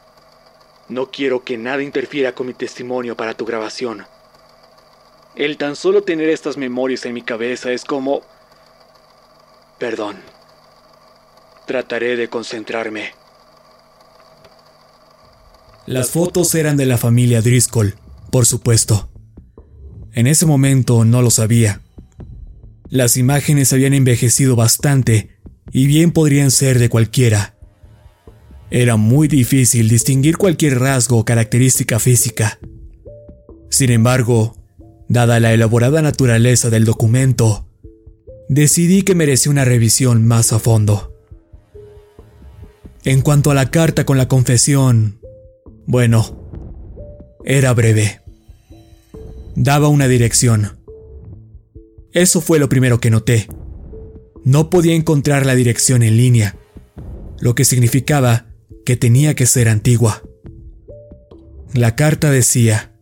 No 0.87 1.11
quiero 1.11 1.43
que 1.43 1.57
nada 1.57 1.83
interfiera 1.83 2.33
con 2.33 2.47
mi 2.47 2.53
testimonio 2.53 3.17
para 3.17 3.33
tu 3.33 3.45
grabación. 3.45 4.05
El 5.35 5.57
tan 5.57 5.75
solo 5.75 6.03
tener 6.03 6.29
estas 6.29 6.55
memorias 6.55 7.05
en 7.05 7.13
mi 7.13 7.21
cabeza 7.21 7.73
es 7.73 7.83
como... 7.83 8.21
Perdón. 9.77 10.21
Trataré 11.67 12.15
de 12.15 12.29
concentrarme. 12.29 13.11
Las 15.85 16.11
fotos 16.11 16.55
eran 16.55 16.77
de 16.77 16.85
la 16.85 16.97
familia 16.97 17.41
Driscoll, 17.41 17.95
por 18.31 18.45
supuesto. 18.45 19.09
En 20.13 20.27
ese 20.27 20.45
momento 20.45 21.03
no 21.03 21.21
lo 21.21 21.29
sabía. 21.29 21.82
Las 22.93 23.17
imágenes 23.17 23.73
habían 23.73 23.95
envejecido 23.95 24.55
bastante 24.55 25.39
y 25.71 25.87
bien 25.87 26.11
podrían 26.11 26.51
ser 26.51 26.77
de 26.77 26.89
cualquiera. 26.89 27.55
Era 28.69 28.97
muy 28.97 29.27
difícil 29.27 29.89
distinguir 29.89 30.37
cualquier 30.37 30.77
rasgo 30.77 31.17
o 31.17 31.25
característica 31.25 31.97
física. 31.97 32.59
Sin 33.71 33.89
embargo, 33.89 34.55
dada 35.09 35.39
la 35.39 35.53
elaborada 35.53 36.03
naturaleza 36.03 36.69
del 36.69 36.85
documento, 36.85 37.67
decidí 38.47 39.01
que 39.01 39.15
merecía 39.15 39.51
una 39.51 39.65
revisión 39.65 40.27
más 40.27 40.53
a 40.53 40.59
fondo. 40.59 41.15
En 43.05 43.21
cuanto 43.21 43.49
a 43.49 43.55
la 43.55 43.71
carta 43.71 44.05
con 44.05 44.19
la 44.19 44.27
confesión, 44.27 45.19
bueno, 45.87 46.47
era 47.43 47.73
breve. 47.73 48.21
Daba 49.55 49.87
una 49.87 50.07
dirección 50.07 50.82
eso 52.13 52.41
fue 52.41 52.59
lo 52.59 52.69
primero 52.69 52.99
que 52.99 53.09
noté. 53.09 53.47
No 54.43 54.69
podía 54.69 54.93
encontrar 54.93 55.45
la 55.45 55.55
dirección 55.55 56.03
en 56.03 56.17
línea, 56.17 56.55
lo 57.39 57.55
que 57.55 57.65
significaba 57.65 58.47
que 58.85 58.97
tenía 58.97 59.35
que 59.35 59.45
ser 59.45 59.69
antigua. 59.69 60.21
La 61.73 61.95
carta 61.95 62.29
decía, 62.29 62.93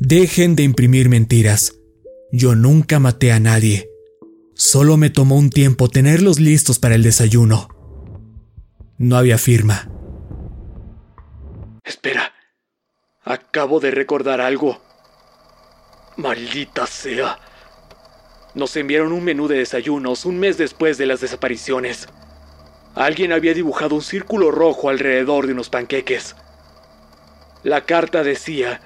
Dejen 0.00 0.54
de 0.54 0.62
imprimir 0.62 1.08
mentiras. 1.08 1.74
Yo 2.30 2.54
nunca 2.54 3.00
maté 3.00 3.32
a 3.32 3.40
nadie. 3.40 3.90
Solo 4.54 4.96
me 4.96 5.10
tomó 5.10 5.36
un 5.36 5.50
tiempo 5.50 5.88
tenerlos 5.88 6.38
listos 6.38 6.78
para 6.78 6.94
el 6.94 7.02
desayuno. 7.02 7.68
No 8.96 9.16
había 9.16 9.38
firma. 9.38 9.90
Espera. 11.84 12.32
Acabo 13.24 13.80
de 13.80 13.90
recordar 13.90 14.40
algo. 14.40 14.80
Maldita 16.16 16.86
sea. 16.86 17.38
Nos 18.58 18.74
enviaron 18.74 19.12
un 19.12 19.22
menú 19.22 19.46
de 19.46 19.58
desayunos 19.58 20.24
un 20.24 20.40
mes 20.40 20.58
después 20.58 20.98
de 20.98 21.06
las 21.06 21.20
desapariciones. 21.20 22.08
Alguien 22.96 23.32
había 23.32 23.54
dibujado 23.54 23.94
un 23.94 24.02
círculo 24.02 24.50
rojo 24.50 24.88
alrededor 24.88 25.46
de 25.46 25.52
unos 25.52 25.68
panqueques. 25.68 26.34
La 27.62 27.82
carta 27.82 28.24
decía, 28.24 28.80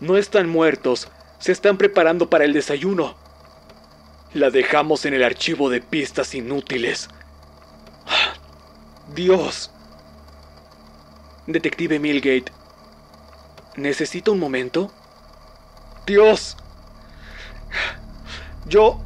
no 0.00 0.16
están 0.16 0.48
muertos, 0.48 1.06
se 1.38 1.52
están 1.52 1.78
preparando 1.78 2.28
para 2.30 2.44
el 2.44 2.52
desayuno. 2.52 3.14
La 4.34 4.50
dejamos 4.50 5.06
en 5.06 5.14
el 5.14 5.22
archivo 5.22 5.70
de 5.70 5.80
pistas 5.80 6.34
inútiles. 6.34 7.08
Dios. 9.14 9.70
Detective 11.46 12.00
Milgate. 12.00 12.50
¿Necesita 13.76 14.32
un 14.32 14.40
momento? 14.40 14.90
Dios. 16.06 16.56
Yo... 18.66 19.00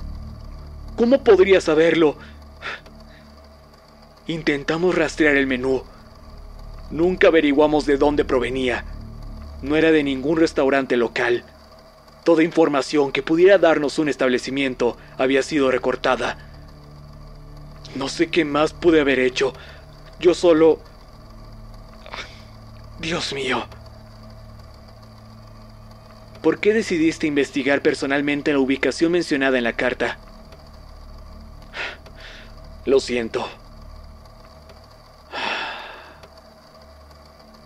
¿Cómo 0.96 1.22
podría 1.22 1.60
saberlo? 1.60 2.16
Intentamos 4.26 4.94
rastrear 4.94 5.36
el 5.36 5.46
menú. 5.46 5.84
Nunca 6.90 7.28
averiguamos 7.28 7.84
de 7.84 7.98
dónde 7.98 8.24
provenía. 8.24 8.84
No 9.60 9.76
era 9.76 9.92
de 9.92 10.02
ningún 10.02 10.38
restaurante 10.38 10.96
local. 10.96 11.44
Toda 12.24 12.42
información 12.42 13.12
que 13.12 13.22
pudiera 13.22 13.58
darnos 13.58 13.98
un 13.98 14.08
establecimiento 14.08 14.96
había 15.18 15.42
sido 15.42 15.70
recortada. 15.70 16.38
No 17.94 18.08
sé 18.08 18.28
qué 18.28 18.44
más 18.44 18.72
pude 18.72 19.00
haber 19.00 19.18
hecho. 19.18 19.52
Yo 20.18 20.34
solo... 20.34 20.80
Dios 22.98 23.34
mío. 23.34 23.66
¿Por 26.42 26.58
qué 26.58 26.72
decidiste 26.72 27.26
investigar 27.26 27.82
personalmente 27.82 28.52
la 28.52 28.60
ubicación 28.60 29.12
mencionada 29.12 29.58
en 29.58 29.64
la 29.64 29.74
carta? 29.74 30.18
Lo 32.86 33.00
siento. 33.00 33.44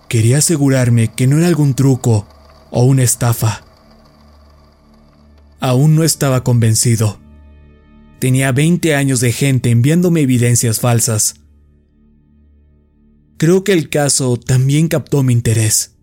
Quería 0.08 0.38
asegurarme 0.38 1.12
que 1.12 1.26
no 1.26 1.38
era 1.38 1.46
algún 1.46 1.74
truco 1.74 2.26
o 2.70 2.84
una 2.84 3.02
estafa. 3.02 3.64
Aún 5.60 5.94
no 5.94 6.04
estaba 6.04 6.42
convencido. 6.42 7.20
Tenía 8.18 8.50
20 8.50 8.94
años 8.94 9.20
de 9.20 9.32
gente 9.32 9.70
enviándome 9.70 10.22
evidencias 10.22 10.80
falsas. 10.80 11.34
Creo 13.36 13.62
que 13.62 13.72
el 13.72 13.88
caso 13.88 14.38
también 14.38 14.88
captó 14.88 15.22
mi 15.22 15.32
interés. 15.32 15.96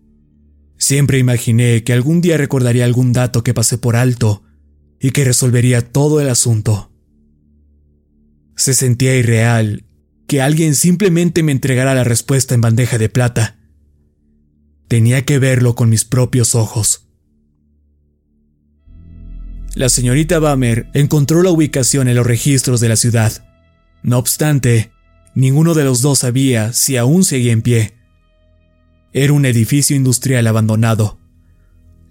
Siempre 0.76 1.18
imaginé 1.18 1.82
que 1.82 1.92
algún 1.92 2.20
día 2.20 2.36
recordaría 2.36 2.84
algún 2.84 3.12
dato 3.12 3.42
que 3.42 3.52
pasé 3.52 3.78
por 3.78 3.96
alto 3.96 4.42
y 5.00 5.10
que 5.10 5.24
resolvería 5.24 5.82
todo 5.82 6.20
el 6.20 6.28
asunto. 6.28 6.90
Se 8.58 8.74
sentía 8.74 9.14
irreal 9.14 9.84
que 10.26 10.42
alguien 10.42 10.74
simplemente 10.74 11.44
me 11.44 11.52
entregara 11.52 11.94
la 11.94 12.02
respuesta 12.02 12.56
en 12.56 12.60
bandeja 12.60 12.98
de 12.98 13.08
plata. 13.08 13.56
Tenía 14.88 15.24
que 15.24 15.38
verlo 15.38 15.76
con 15.76 15.88
mis 15.88 16.04
propios 16.04 16.56
ojos. 16.56 17.06
La 19.76 19.88
señorita 19.88 20.40
Bamer 20.40 20.90
encontró 20.92 21.44
la 21.44 21.52
ubicación 21.52 22.08
en 22.08 22.16
los 22.16 22.26
registros 22.26 22.80
de 22.80 22.88
la 22.88 22.96
ciudad. 22.96 23.32
No 24.02 24.18
obstante, 24.18 24.90
ninguno 25.36 25.74
de 25.74 25.84
los 25.84 26.02
dos 26.02 26.18
sabía 26.18 26.72
si 26.72 26.96
aún 26.96 27.22
seguía 27.22 27.52
en 27.52 27.62
pie. 27.62 27.94
Era 29.12 29.34
un 29.34 29.46
edificio 29.46 29.94
industrial 29.94 30.48
abandonado. 30.48 31.20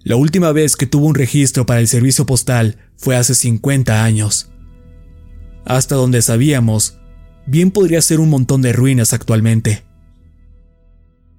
La 0.02 0.16
última 0.16 0.50
vez 0.52 0.76
que 0.76 0.86
tuvo 0.86 1.08
un 1.08 1.14
registro 1.14 1.66
para 1.66 1.80
el 1.80 1.88
servicio 1.88 2.24
postal 2.24 2.78
fue 2.96 3.16
hace 3.16 3.34
50 3.34 4.02
años. 4.02 4.50
Hasta 5.64 5.94
donde 5.94 6.22
sabíamos, 6.22 6.98
bien 7.46 7.70
podría 7.70 8.00
ser 8.02 8.20
un 8.20 8.30
montón 8.30 8.62
de 8.62 8.72
ruinas 8.72 9.12
actualmente. 9.12 9.84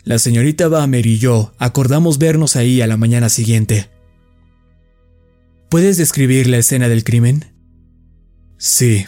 La 0.04 0.18
señorita 0.18 0.68
Bamer 0.68 1.06
y 1.06 1.20
yo 1.20 1.54
acordamos 1.58 2.18
vernos 2.18 2.56
ahí 2.56 2.82
a 2.82 2.88
la 2.88 2.98
mañana 2.98 3.30
siguiente. 3.30 3.90
¿Puedes 5.70 5.98
describir 5.98 6.48
la 6.48 6.58
escena 6.58 6.90
del 6.90 7.04
crimen? 7.04 7.46
Sí. 8.58 9.06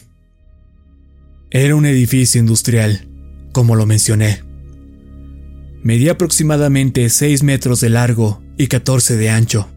Era 1.50 1.76
un 1.76 1.86
edificio 1.86 2.40
industrial, 2.40 3.08
como 3.52 3.76
lo 3.76 3.86
mencioné. 3.86 4.44
Medía 5.82 6.12
aproximadamente 6.12 7.10
6 7.10 7.42
metros 7.42 7.82
de 7.82 7.90
largo 7.90 8.44
y 8.58 8.68
14 8.68 9.18
de 9.18 9.30
ancho. 9.32 9.68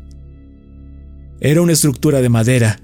Era 1.40 1.62
una 1.62 1.72
estructura 1.72 2.20
de 2.20 2.28
madera, 2.28 2.80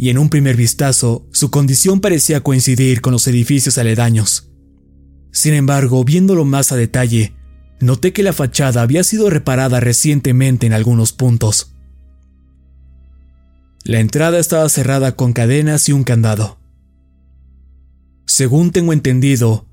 y 0.00 0.08
en 0.08 0.16
un 0.16 0.30
primer 0.30 0.56
vistazo 0.56 1.28
su 1.30 1.50
condición 1.50 2.00
parecía 2.00 2.40
coincidir 2.40 3.02
con 3.02 3.12
los 3.12 3.26
edificios 3.26 3.76
aledaños. 3.76 4.50
Sin 5.30 5.52
embargo, 5.52 6.02
viéndolo 6.04 6.46
más 6.46 6.72
a 6.72 6.76
detalle, 6.76 7.34
noté 7.80 8.14
que 8.14 8.22
la 8.22 8.32
fachada 8.32 8.80
había 8.80 9.04
sido 9.04 9.28
reparada 9.28 9.78
recientemente 9.78 10.66
en 10.66 10.72
algunos 10.72 11.12
puntos. 11.12 11.74
La 13.84 14.00
entrada 14.00 14.38
estaba 14.38 14.66
cerrada 14.70 15.16
con 15.16 15.34
cadenas 15.34 15.86
y 15.90 15.92
un 15.92 16.04
candado. 16.04 16.58
Según 18.24 18.70
tengo 18.70 18.94
entendido, 18.94 19.66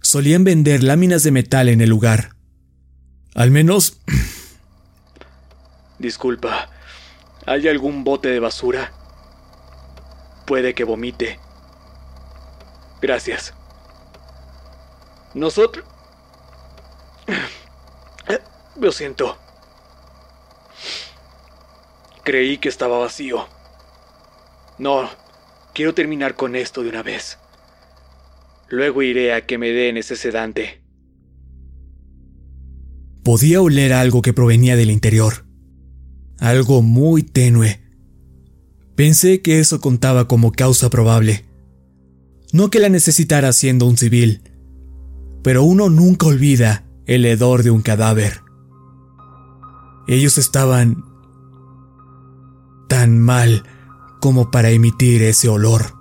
solían 0.00 0.44
vender 0.44 0.82
láminas 0.82 1.24
de 1.24 1.30
metal 1.30 1.68
en 1.68 1.82
el 1.82 1.90
lugar. 1.90 2.30
Al 3.34 3.50
menos... 3.50 4.00
Disculpa, 5.98 6.70
¿hay 7.44 7.68
algún 7.68 8.02
bote 8.02 8.28
de 8.28 8.40
basura? 8.40 9.03
Puede 10.46 10.74
que 10.74 10.84
vomite. 10.84 11.38
Gracias. 13.00 13.54
Nosotros... 15.34 15.84
Lo 18.80 18.90
siento. 18.92 19.36
Creí 22.24 22.58
que 22.58 22.68
estaba 22.68 22.98
vacío. 22.98 23.46
No, 24.78 25.08
quiero 25.72 25.94
terminar 25.94 26.34
con 26.34 26.56
esto 26.56 26.82
de 26.82 26.88
una 26.88 27.02
vez. 27.02 27.38
Luego 28.68 29.02
iré 29.02 29.34
a 29.34 29.46
que 29.46 29.58
me 29.58 29.70
den 29.70 29.98
ese 29.98 30.16
sedante. 30.16 30.82
Podía 33.22 33.60
oler 33.60 33.92
algo 33.92 34.22
que 34.22 34.32
provenía 34.32 34.76
del 34.76 34.90
interior. 34.90 35.46
Algo 36.40 36.82
muy 36.82 37.22
tenue. 37.22 37.83
Pensé 38.96 39.42
que 39.42 39.58
eso 39.58 39.80
contaba 39.80 40.28
como 40.28 40.52
causa 40.52 40.88
probable. 40.88 41.46
No 42.52 42.70
que 42.70 42.78
la 42.78 42.88
necesitara 42.88 43.52
siendo 43.52 43.86
un 43.86 43.96
civil, 43.96 44.42
pero 45.42 45.64
uno 45.64 45.90
nunca 45.90 46.26
olvida 46.26 46.84
el 47.06 47.26
hedor 47.26 47.64
de 47.64 47.70
un 47.70 47.82
cadáver. 47.82 48.42
Ellos 50.06 50.38
estaban 50.38 51.04
tan 52.88 53.18
mal 53.18 53.64
como 54.20 54.50
para 54.50 54.70
emitir 54.70 55.22
ese 55.22 55.48
olor. 55.48 55.94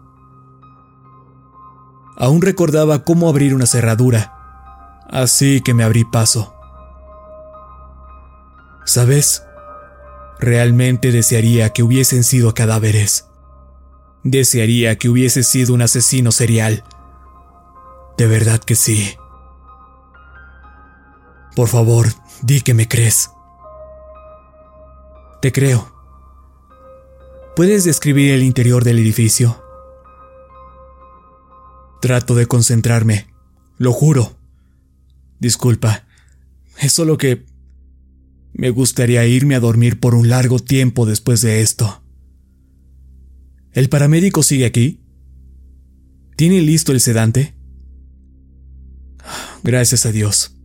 Aún 2.16 2.42
recordaba 2.42 3.04
cómo 3.04 3.28
abrir 3.28 3.56
una 3.56 3.66
cerradura, 3.66 5.04
así 5.10 5.62
que 5.62 5.74
me 5.74 5.84
abrí 5.84 6.06
paso. 6.06 6.54
¿Sabes? 8.86 9.44
Realmente 10.40 11.12
desearía 11.12 11.70
que 11.70 11.84
hubiesen 11.84 12.24
sido 12.24 12.54
cadáveres. 12.54 13.28
Desearía 14.24 14.98
que 14.98 15.10
hubiese 15.10 15.44
sido 15.44 15.74
un 15.74 15.82
asesino 15.82 16.32
serial. 16.32 16.84
De 18.18 18.28
verdad 18.28 18.60
que 18.60 18.76
sí. 18.76 19.16
Por 21.56 21.68
favor, 21.68 22.08
di 22.42 22.62
que 22.62 22.74
me 22.74 22.88
crees. 22.88 23.30
Te 25.42 25.52
creo. 25.52 25.92
¿Puedes 27.56 27.84
describir 27.84 28.32
el 28.32 28.44
interior 28.44 28.84
del 28.84 28.98
edificio? 28.98 29.64
Trato 32.02 32.34
de 32.34 32.48
concentrarme, 32.48 33.28
lo 33.78 33.92
juro. 33.94 34.36
Disculpa, 35.40 36.06
es 36.80 36.94
solo 36.94 37.18
que 37.18 37.46
me 38.54 38.70
gustaría 38.70 39.26
irme 39.26 39.56
a 39.56 39.60
dormir 39.60 40.00
por 40.00 40.16
un 40.16 40.30
largo 40.30 40.60
tiempo 40.60 41.06
después 41.06 41.42
de 41.42 41.62
esto. 41.62 42.04
¿El 43.72 43.90
paramédico 43.90 44.44
sigue 44.44 44.66
aquí? 44.66 45.02
¿Tiene 46.36 46.62
listo 46.62 46.92
el 46.92 47.02
sedante? 47.02 47.56
Gracias 49.64 50.06
a 50.06 50.12
Dios. 50.12 50.56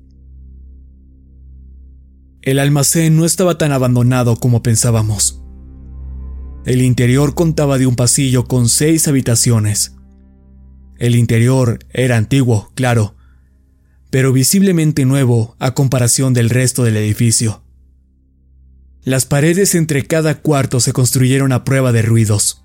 El 2.43 2.59
almacén 2.59 3.17
no 3.17 3.25
estaba 3.25 3.59
tan 3.59 3.73
abandonado 3.73 4.37
como 4.37 4.63
pensábamos. 4.63 5.43
El 6.65 6.83
interior 6.83 7.35
contaba 7.35 7.79
de 7.79 7.87
un 7.87 7.97
pasillo 7.97 8.47
con 8.47 8.69
seis 8.69 9.09
habitaciones. 9.09 9.95
El 10.99 11.15
interior 11.15 11.79
era 11.91 12.17
antiguo, 12.17 12.71
claro, 12.75 13.17
pero 14.11 14.33
visiblemente 14.33 15.05
nuevo 15.05 15.57
a 15.59 15.73
comparación 15.73 16.35
del 16.35 16.51
resto 16.51 16.85
del 16.85 16.97
edificio. 16.97 17.63
Las 19.05 19.27
paredes 19.27 19.75
entre 19.75 20.07
cada 20.07 20.41
cuarto 20.41 20.81
se 20.81 20.93
construyeron 20.93 21.53
a 21.53 21.65
prueba 21.65 21.93
de 21.93 22.03
ruidos. 22.03 22.65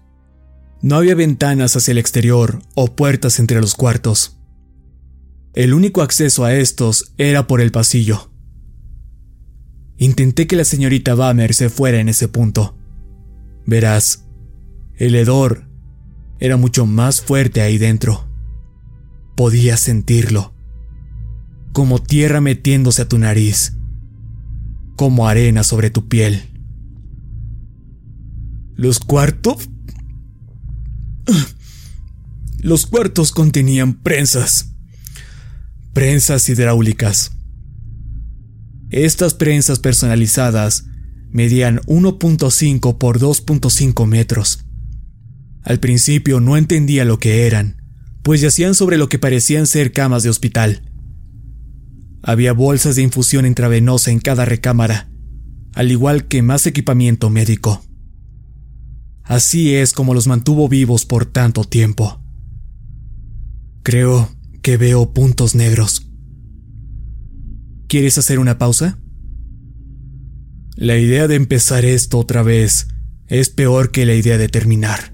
No 0.81 0.95
había 0.95 1.15
ventanas 1.15 1.75
hacia 1.75 1.93
el 1.93 1.97
exterior 1.97 2.61
o 2.75 2.95
puertas 2.95 3.39
entre 3.39 3.61
los 3.61 3.75
cuartos. 3.75 4.37
El 5.53 5.73
único 5.73 6.01
acceso 6.01 6.43
a 6.43 6.53
estos 6.55 7.13
era 7.17 7.47
por 7.47 7.61
el 7.61 7.71
pasillo. 7.71 8.31
Intenté 9.97 10.47
que 10.47 10.55
la 10.55 10.65
señorita 10.65 11.15
Bamer 11.15 11.53
se 11.53 11.69
fuera 11.69 11.99
en 11.99 12.09
ese 12.09 12.27
punto. 12.27 12.77
Verás, 13.65 14.25
el 14.95 15.15
hedor 15.15 15.69
era 16.39 16.57
mucho 16.57 16.85
más 16.85 17.21
fuerte 17.21 17.61
ahí 17.61 17.77
dentro. 17.77 18.27
Podía 19.37 19.77
sentirlo. 19.77 20.53
Como 21.71 22.01
tierra 22.01 22.41
metiéndose 22.41 23.03
a 23.03 23.07
tu 23.07 23.17
nariz. 23.17 23.77
Como 24.95 25.27
arena 25.27 25.63
sobre 25.63 25.89
tu 25.89 26.07
piel. 26.07 26.43
Los 28.75 28.99
cuartos... 28.99 29.69
Los 32.59 32.85
cuartos 32.85 33.33
contenían 33.33 34.01
prensas. 34.01 34.69
Prensas 35.91 36.47
hidráulicas. 36.47 37.33
Estas 38.89 39.33
prensas 39.33 39.79
personalizadas 39.79 40.85
medían 41.29 41.79
1.5 41.87 42.97
por 42.97 43.19
2.5 43.19 44.05
metros. 44.05 44.65
Al 45.63 45.79
principio 45.79 46.39
no 46.39 46.57
entendía 46.57 47.03
lo 47.03 47.19
que 47.19 47.47
eran, 47.47 47.81
pues 48.21 48.41
yacían 48.41 48.75
sobre 48.75 48.97
lo 48.97 49.09
que 49.09 49.19
parecían 49.19 49.65
ser 49.65 49.91
camas 49.91 50.23
de 50.23 50.29
hospital. 50.29 50.92
Había 52.23 52.53
bolsas 52.53 52.95
de 52.95 53.01
infusión 53.01 53.45
intravenosa 53.45 54.09
en 54.09 54.19
cada 54.19 54.45
recámara, 54.45 55.09
al 55.73 55.91
igual 55.91 56.27
que 56.27 56.41
más 56.41 56.65
equipamiento 56.65 57.29
médico. 57.29 57.83
Así 59.23 59.75
es 59.75 59.91
como 59.91 60.13
los 60.13 60.27
mantuvo 60.27 60.69
vivos 60.69 61.05
por 61.05 61.25
tanto 61.25 61.65
tiempo. 61.65 62.23
Creo 63.83 64.29
que 64.61 64.77
veo 64.77 65.13
puntos 65.13 65.53
negros. 65.53 66.09
¿Quieres 67.87 68.17
hacer 68.17 68.39
una 68.39 68.57
pausa? 68.57 68.97
La 70.75 70.97
idea 70.97 71.27
de 71.27 71.35
empezar 71.35 71.83
esto 71.83 72.17
otra 72.19 72.41
vez 72.41 72.87
es 73.27 73.49
peor 73.49 73.91
que 73.91 74.05
la 74.05 74.15
idea 74.15 74.37
de 74.37 74.47
terminar. 74.47 75.13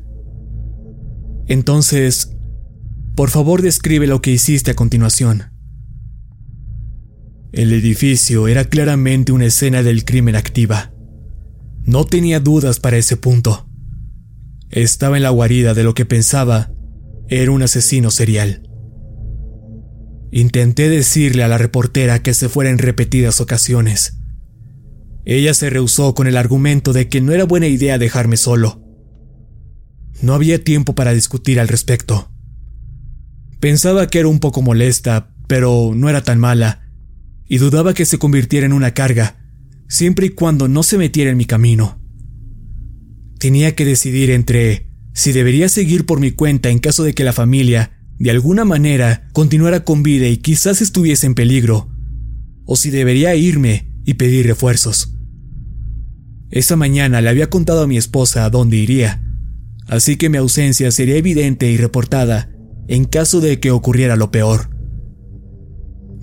Entonces, 1.48 2.38
por 3.16 3.32
favor 3.32 3.64
describe 3.64 4.06
lo 4.06 4.22
que 4.22 4.32
hiciste 4.32 4.72
a 4.72 4.76
continuación. 4.76 5.59
El 7.52 7.74
edificio 7.74 8.48
era 8.48 8.66
claramente 8.66 9.32
una 9.32 9.46
escena 9.46 9.82
del 9.82 10.06
crimen 10.06 10.36
activa. 10.36 10.94
No 11.84 12.06
tenía 12.06 12.40
dudas 12.40 12.80
para 12.80 12.98
ese 12.98 13.18
punto. 13.18 13.68
Estaba 14.70 15.18
en 15.18 15.24
la 15.24 15.32
guarida 15.32 15.74
de 15.74 15.84
lo 15.84 15.96
que 15.96 16.06
pensaba 16.06 16.72
era 17.28 17.52
un 17.52 17.64
asesino 17.64 18.12
serial. 18.12 18.70
Intenté 20.32 20.90
decirle 20.90 21.44
a 21.44 21.48
la 21.48 21.58
reportera 21.58 22.22
que 22.22 22.36
se 22.36 22.50
fuera 22.50 22.70
en 22.70 22.78
repetidas 22.78 23.42
ocasiones. 23.42 24.18
Ella 25.26 25.56
se 25.56 25.72
rehusó 25.72 26.14
con 26.14 26.28
el 26.28 26.38
argumento 26.38 26.94
de 26.94 27.08
que 27.08 27.22
no 27.22 27.32
era 27.32 27.46
buena 27.46 27.68
idea 27.68 27.98
dejarme 27.98 28.38
solo. 28.38 28.84
No 30.22 30.34
había 30.34 30.64
tiempo 30.64 30.94
para 30.94 31.14
discutir 31.14 31.60
al 31.60 31.68
respecto. 31.68 32.32
Pensaba 33.60 34.08
que 34.08 34.20
era 34.20 34.28
un 34.28 34.40
poco 34.40 34.62
molesta, 34.62 35.34
pero 35.48 35.94
no 35.96 36.10
era 36.10 36.22
tan 36.24 36.40
mala, 36.40 36.89
y 37.50 37.58
dudaba 37.58 37.94
que 37.94 38.06
se 38.06 38.20
convirtiera 38.20 38.68
en 38.68 38.74
una 38.74 38.94
carga, 38.94 39.36
siempre 39.90 40.28
y 40.28 40.30
cuando 40.30 40.68
no 40.68 40.84
se 40.84 40.98
metiera 40.98 41.32
en 41.32 41.38
mi 41.38 41.46
camino. 41.46 42.00
Tenía 43.40 43.76
que 43.76 43.86
decidir 43.86 44.30
entre 44.30 44.88
si 45.14 45.32
debería 45.32 45.68
seguir 45.68 46.06
por 46.06 46.20
mi 46.20 46.32
cuenta 46.32 46.70
en 46.70 46.80
caso 46.80 47.04
de 47.04 47.14
que 47.14 47.24
la 47.24 47.34
familia, 47.34 48.00
de 48.20 48.30
alguna 48.30 48.66
manera, 48.66 49.28
continuara 49.34 49.84
con 49.84 50.04
vida 50.04 50.28
y 50.28 50.38
quizás 50.38 50.82
estuviese 50.82 51.26
en 51.26 51.34
peligro, 51.34 51.90
o 52.66 52.76
si 52.76 52.92
debería 52.92 53.36
irme 53.36 53.92
y 54.06 54.14
pedir 54.14 54.46
refuerzos. 54.46 55.16
Esa 56.52 56.76
mañana 56.76 57.20
le 57.22 57.30
había 57.30 57.50
contado 57.50 57.82
a 57.82 57.88
mi 57.88 57.98
esposa 57.98 58.46
a 58.46 58.50
dónde 58.50 58.78
iría, 58.78 59.24
así 59.88 60.18
que 60.18 60.30
mi 60.30 60.38
ausencia 60.38 60.92
sería 60.92 61.16
evidente 61.16 61.72
y 61.72 61.78
reportada 61.78 62.52
en 62.88 63.06
caso 63.06 63.40
de 63.42 63.60
que 63.60 63.72
ocurriera 63.72 64.16
lo 64.16 64.32
peor. 64.32 64.79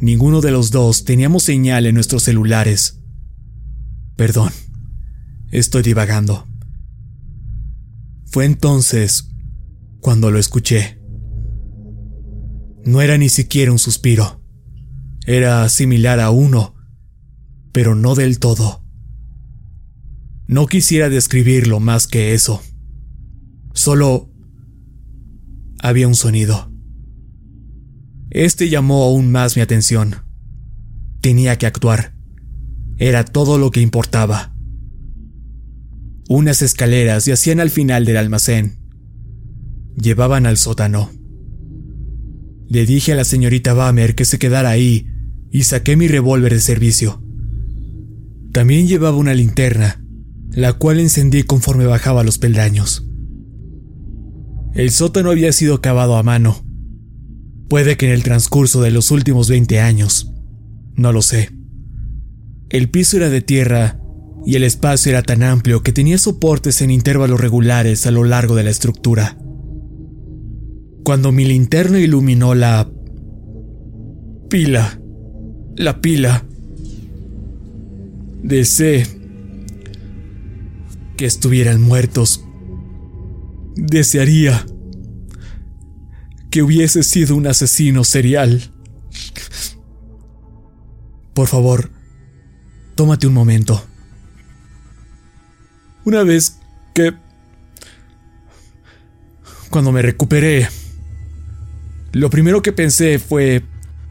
Ninguno 0.01 0.43
de 0.43 0.51
los 0.51 0.71
dos 0.71 1.05
teníamos 1.05 1.43
señal 1.43 1.87
en 1.87 1.95
nuestros 1.95 2.25
celulares. 2.25 3.01
Perdón, 4.17 4.53
estoy 5.51 5.83
divagando. 5.83 6.47
Fue 8.27 8.45
entonces 8.45 9.31
cuando 10.01 10.31
lo 10.31 10.39
escuché. 10.39 11.01
No 12.85 13.01
era 13.01 13.17
ni 13.17 13.31
siquiera 13.31 13.73
un 13.73 13.79
suspiro. 13.79 14.43
Era 15.27 15.69
similar 15.69 16.21
a 16.21 16.31
uno, 16.31 16.75
pero 17.73 17.95
no 17.95 18.15
del 18.15 18.39
todo. 18.39 18.85
No 20.47 20.67
quisiera 20.67 21.09
describirlo 21.09 21.81
más 21.81 22.07
que 22.07 22.35
eso. 22.35 22.63
Solo 23.73 24.31
había 25.81 26.07
un 26.07 26.15
sonido. 26.15 26.76
Este 28.37 28.69
llamó 28.69 29.03
aún 29.03 29.33
más 29.33 29.57
mi 29.57 29.63
atención. 29.63 30.17
Tenía 31.23 31.57
que 31.57 31.65
actuar. 31.65 32.13
Era 32.99 33.25
todo 33.25 33.57
lo 33.57 33.71
que 33.71 33.81
importaba. 33.81 34.55
Unas 36.29 36.61
escaleras 36.61 37.25
yacían 37.25 37.61
al 37.61 37.71
final 37.71 38.05
del 38.05 38.19
almacén. 38.19 38.77
Llevaban 39.99 40.45
al 40.45 40.59
sótano. 40.59 41.11
Le 42.69 42.85
dije 42.85 43.13
a 43.13 43.17
la 43.17 43.25
señorita 43.25 43.73
Bamer 43.73 44.15
que 44.15 44.27
se 44.27 44.39
quedara 44.39 44.69
ahí 44.69 45.09
y 45.51 45.63
saqué 45.63 45.97
mi 45.97 46.07
revólver 46.07 46.53
de 46.53 46.61
servicio. 46.61 47.23
También 48.53 48.87
llevaba 48.87 49.17
una 49.17 49.33
linterna, 49.33 50.05
la 50.51 50.75
cual 50.75 51.01
encendí 51.01 51.43
conforme 51.45 51.87
bajaba 51.87 52.23
los 52.23 52.37
peldaños. 52.37 53.09
El 54.75 54.91
sótano 54.91 55.31
había 55.31 55.55
sido 55.55 55.81
cavado 55.81 56.19
a 56.19 56.23
mano. 56.23 56.66
Puede 57.69 57.97
que 57.97 58.07
en 58.07 58.13
el 58.13 58.23
transcurso 58.23 58.81
de 58.81 58.91
los 58.91 59.11
últimos 59.11 59.49
20 59.49 59.81
años. 59.81 60.33
No 60.95 61.13
lo 61.13 61.23
sé. 61.23 61.51
El 62.69 62.91
piso 62.91 63.17
era 63.17 63.29
de 63.29 63.41
tierra 63.41 64.01
y 64.45 64.55
el 64.57 64.65
espacio 64.65 65.11
era 65.11 65.23
tan 65.23 65.43
amplio 65.43 65.83
que 65.83 65.93
tenía 65.93 66.19
soportes 66.19 66.81
en 66.83 66.91
intervalos 66.91 67.41
regulares 67.41 68.07
a 68.07 68.11
lo 68.11 68.25
largo 68.25 68.55
de 68.55 68.65
la 68.65 68.71
estructura. 68.71 69.39
Cuando 71.05 71.33
mi 71.33 71.45
linterna 71.45 71.99
iluminó 71.99 72.55
la... 72.55 72.91
pila. 74.49 75.01
La 75.77 76.01
pila. 76.01 76.45
Deseé 78.43 79.07
que 81.17 81.27
estuvieran 81.27 81.81
muertos 81.81 82.47
Desearía 83.77 84.65
que 86.57 86.63
hubiese 86.63 87.03
sido 87.03 87.37
un 87.37 87.47
asesino 87.47 88.03
serial. 88.03 88.73
Por 91.35 91.49
favor, 91.49 91.91
tómate 92.95 93.27
un 93.27 93.35
momento. 93.35 93.87
Una 96.07 96.23
vez 96.23 96.57
que... 96.95 97.13
Cuando 99.69 99.93
me 99.93 100.01
recuperé, 100.01 100.67
lo 102.13 102.31
primero 102.31 102.63
que 102.63 102.73
pensé 102.73 103.19
fue, 103.19 103.63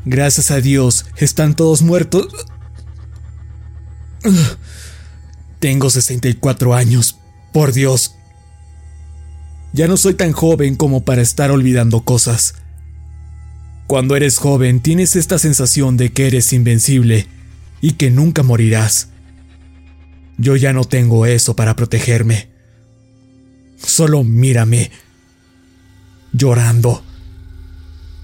gracias 0.06 0.52
a 0.52 0.62
Dios, 0.62 1.08
están 1.18 1.56
todos 1.56 1.82
muertos. 1.82 2.28
Tengo 5.60 5.90
64 5.90 6.76
años, 6.76 7.18
por 7.52 7.74
Dios. 7.74 8.15
Ya 9.76 9.90
no 9.90 9.98
soy 9.98 10.14
tan 10.14 10.32
joven 10.32 10.78
como 10.78 11.04
para 11.04 11.22
estar 11.22 11.52
olvidando 11.52 12.06
cosas. 12.06 12.56
Cuando 13.88 14.16
eres 14.16 14.38
joven 14.38 14.80
tienes 14.80 15.18
esta 15.18 15.38
sensación 15.38 15.98
de 15.98 16.14
que 16.14 16.28
eres 16.28 16.54
invencible 16.54 17.28
y 17.82 17.92
que 17.92 18.10
nunca 18.10 18.42
morirás. 18.42 19.10
Yo 20.38 20.56
ya 20.56 20.72
no 20.72 20.86
tengo 20.86 21.26
eso 21.26 21.58
para 21.58 21.76
protegerme. 21.76 22.48
Solo 23.76 24.24
mírame, 24.24 24.92
llorando. 26.32 27.04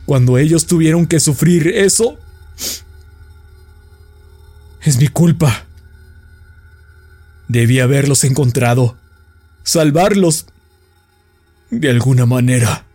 Cuando 0.05 0.37
ellos 0.37 0.67
tuvieron 0.67 1.05
que 1.05 1.19
sufrir 1.19 1.67
eso, 1.67 2.17
es 4.83 4.97
mi 4.99 5.09
culpa. 5.09 5.65
Debí 7.49 7.81
haberlos 7.81 8.23
encontrado, 8.23 8.97
salvarlos 9.63 10.45
de 11.71 11.89
alguna 11.89 12.25
manera. 12.25 12.85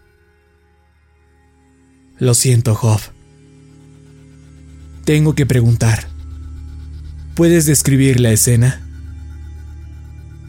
Lo 2.19 2.35
siento, 2.35 2.75
Job. 2.75 3.01
Tengo 5.05 5.35
que 5.35 5.47
preguntar. 5.47 6.07
¿Puedes 7.35 7.67
describir 7.67 8.21
la 8.21 8.31
escena? 8.31 8.83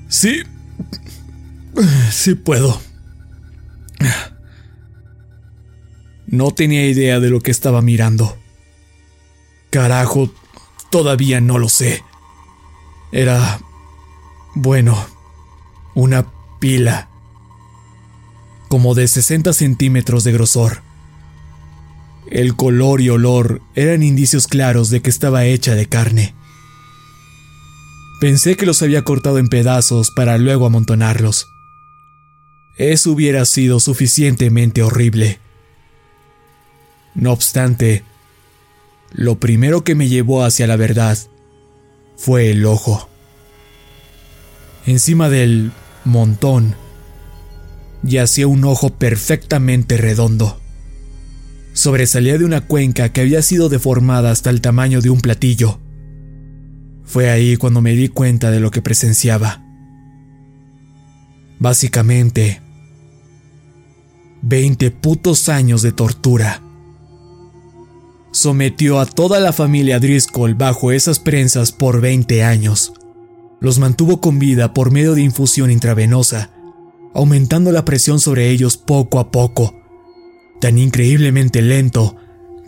Sí. 0.08 0.44
Sí 2.12 2.36
puedo. 2.36 2.80
No 6.28 6.52
tenía 6.52 6.86
idea 6.88 7.20
de 7.20 7.30
lo 7.30 7.42
que 7.42 7.52
estaba 7.52 7.82
mirando. 7.82 8.38
Carajo, 9.70 10.34
todavía 10.90 11.40
no 11.42 11.58
lo 11.58 11.70
sé. 11.70 12.04
Era... 13.12 13.60
bueno, 14.56 14.98
una 15.94 16.26
pila. 16.60 17.10
Como 18.68 18.96
de 18.96 19.08
60 19.08 19.54
centímetros 19.54 20.24
de 20.24 20.32
grosor. 20.34 20.82
El 22.30 22.56
color 22.56 23.02
y 23.02 23.10
olor 23.10 23.62
eran 23.76 24.04
indicios 24.04 24.48
claros 24.48 24.90
de 24.90 25.02
que 25.02 25.10
estaba 25.10 25.46
hecha 25.46 25.76
de 25.76 25.88
carne. 25.88 26.36
Pensé 28.20 28.58
que 28.58 28.66
los 28.66 28.82
había 28.82 29.04
cortado 29.04 29.38
en 29.38 29.48
pedazos 29.48 30.12
para 30.12 30.38
luego 30.38 30.66
amontonarlos. 30.66 31.54
Eso 32.78 33.12
hubiera 33.12 33.46
sido 33.46 33.80
suficientemente 33.80 34.84
horrible. 34.84 35.40
No 37.16 37.32
obstante, 37.32 38.04
lo 39.12 39.40
primero 39.40 39.84
que 39.84 39.96
me 39.96 40.10
llevó 40.10 40.44
hacia 40.44 40.68
la 40.68 40.76
verdad 40.76 41.18
fue 42.18 42.52
el 42.52 42.66
ojo. 42.66 43.08
Encima 44.86 45.30
del 45.30 45.72
montón 46.06 46.76
yacía 48.04 48.48
un 48.48 48.64
ojo 48.66 48.92
perfectamente 48.92 49.98
redondo. 49.98 50.60
Sobresalía 51.74 52.38
de 52.38 52.46
una 52.46 52.62
cuenca 52.62 53.10
que 53.10 53.22
había 53.22 53.42
sido 53.42 53.70
deformada 53.70 54.32
hasta 54.32 54.50
el 54.50 54.62
tamaño 54.62 55.02
de 55.02 55.10
un 55.10 55.22
platillo. 55.22 55.80
Fue 57.04 57.30
ahí 57.30 57.56
cuando 57.56 57.82
me 57.82 57.94
di 57.94 58.10
cuenta 58.10 58.52
de 58.52 58.60
lo 58.60 58.72
que 58.72 58.82
presenciaba. 58.82 59.64
Básicamente, 61.60 62.62
20 64.42 64.92
putos 64.92 65.50
años 65.50 65.82
de 65.82 65.92
tortura. 65.92 66.62
Sometió 68.32 69.00
a 69.00 69.06
toda 69.06 69.40
la 69.40 69.54
familia 69.54 70.00
Driscoll 70.00 70.54
bajo 70.54 70.92
esas 70.92 71.20
prensas 71.20 71.72
por 71.72 72.02
20 72.02 72.44
años. 72.44 72.94
Los 73.60 73.80
mantuvo 73.80 74.22
con 74.22 74.38
vida 74.38 74.74
por 74.74 74.92
medio 74.92 75.16
de 75.16 75.22
infusión 75.22 75.72
intravenosa, 75.72 76.52
aumentando 77.18 77.72
la 77.72 77.84
presión 77.84 78.20
sobre 78.20 78.52
ellos 78.52 78.78
poco 78.78 79.18
a 79.20 79.32
poco, 79.32 79.74
tan 80.62 80.78
increíblemente 80.78 81.64
lento 81.64 82.16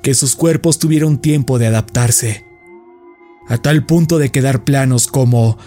que 0.01 0.15
sus 0.15 0.35
cuerpos 0.35 0.79
tuvieron 0.79 1.19
tiempo 1.19 1.59
de 1.59 1.67
adaptarse 1.67 2.45
a 3.47 3.59
tal 3.59 3.85
punto 3.85 4.17
de 4.17 4.31
quedar 4.31 4.63
planos 4.63 5.05
como... 5.05 5.57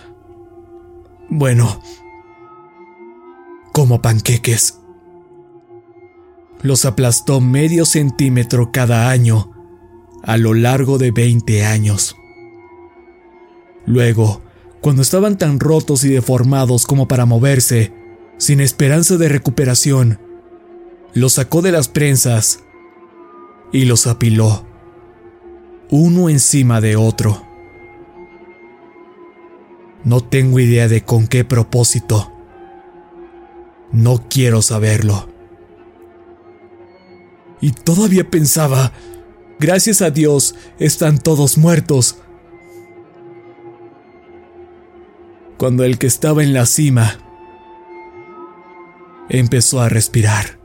bueno, 1.31 1.81
como 3.73 4.03
panqueques. 4.03 4.81
Los 6.61 6.85
aplastó 6.85 7.41
medio 7.41 7.87
centímetro 7.87 8.73
cada 8.73 9.11
año 9.11 9.53
a 10.25 10.37
lo 10.37 10.55
largo 10.55 10.99
de 10.99 11.13
20 11.13 11.65
años. 11.65 12.17
Luego, 13.87 14.43
cuando 14.81 15.03
estaban 15.03 15.39
tan 15.39 15.61
rotos 15.61 16.03
y 16.03 16.09
deformados 16.09 16.85
como 16.85 17.07
para 17.07 17.27
moverse, 17.27 18.02
sin 18.43 18.61
esperanza 18.61 19.19
de 19.19 19.29
recuperación, 19.29 20.19
los 21.15 21.35
sacó 21.35 21.63
de 21.63 21.71
las 21.71 21.87
prensas 21.87 22.65
y 23.71 23.85
los 23.85 24.09
apiló, 24.09 24.67
uno 25.91 26.29
encima 26.29 26.81
de 26.81 26.97
otro. 26.97 27.47
No 30.03 30.23
tengo 30.23 30.59
idea 30.59 30.89
de 30.89 31.05
con 31.05 31.29
qué 31.29 31.45
propósito. 31.45 32.33
No 33.93 34.25
quiero 34.29 34.61
saberlo. 34.61 35.29
Y 37.61 37.71
todavía 37.71 38.29
pensaba, 38.29 38.91
gracias 39.61 40.03
a 40.03 40.11
Dios, 40.11 40.57
están 40.81 41.19
todos 41.19 41.59
muertos. 41.59 42.17
Cuando 45.59 45.85
el 45.85 45.97
que 45.97 46.09
estaba 46.09 46.43
en 46.43 46.53
la 46.53 46.67
cima 46.67 47.21
empezó 49.29 49.81
a 49.81 49.89
respirar. 49.89 50.59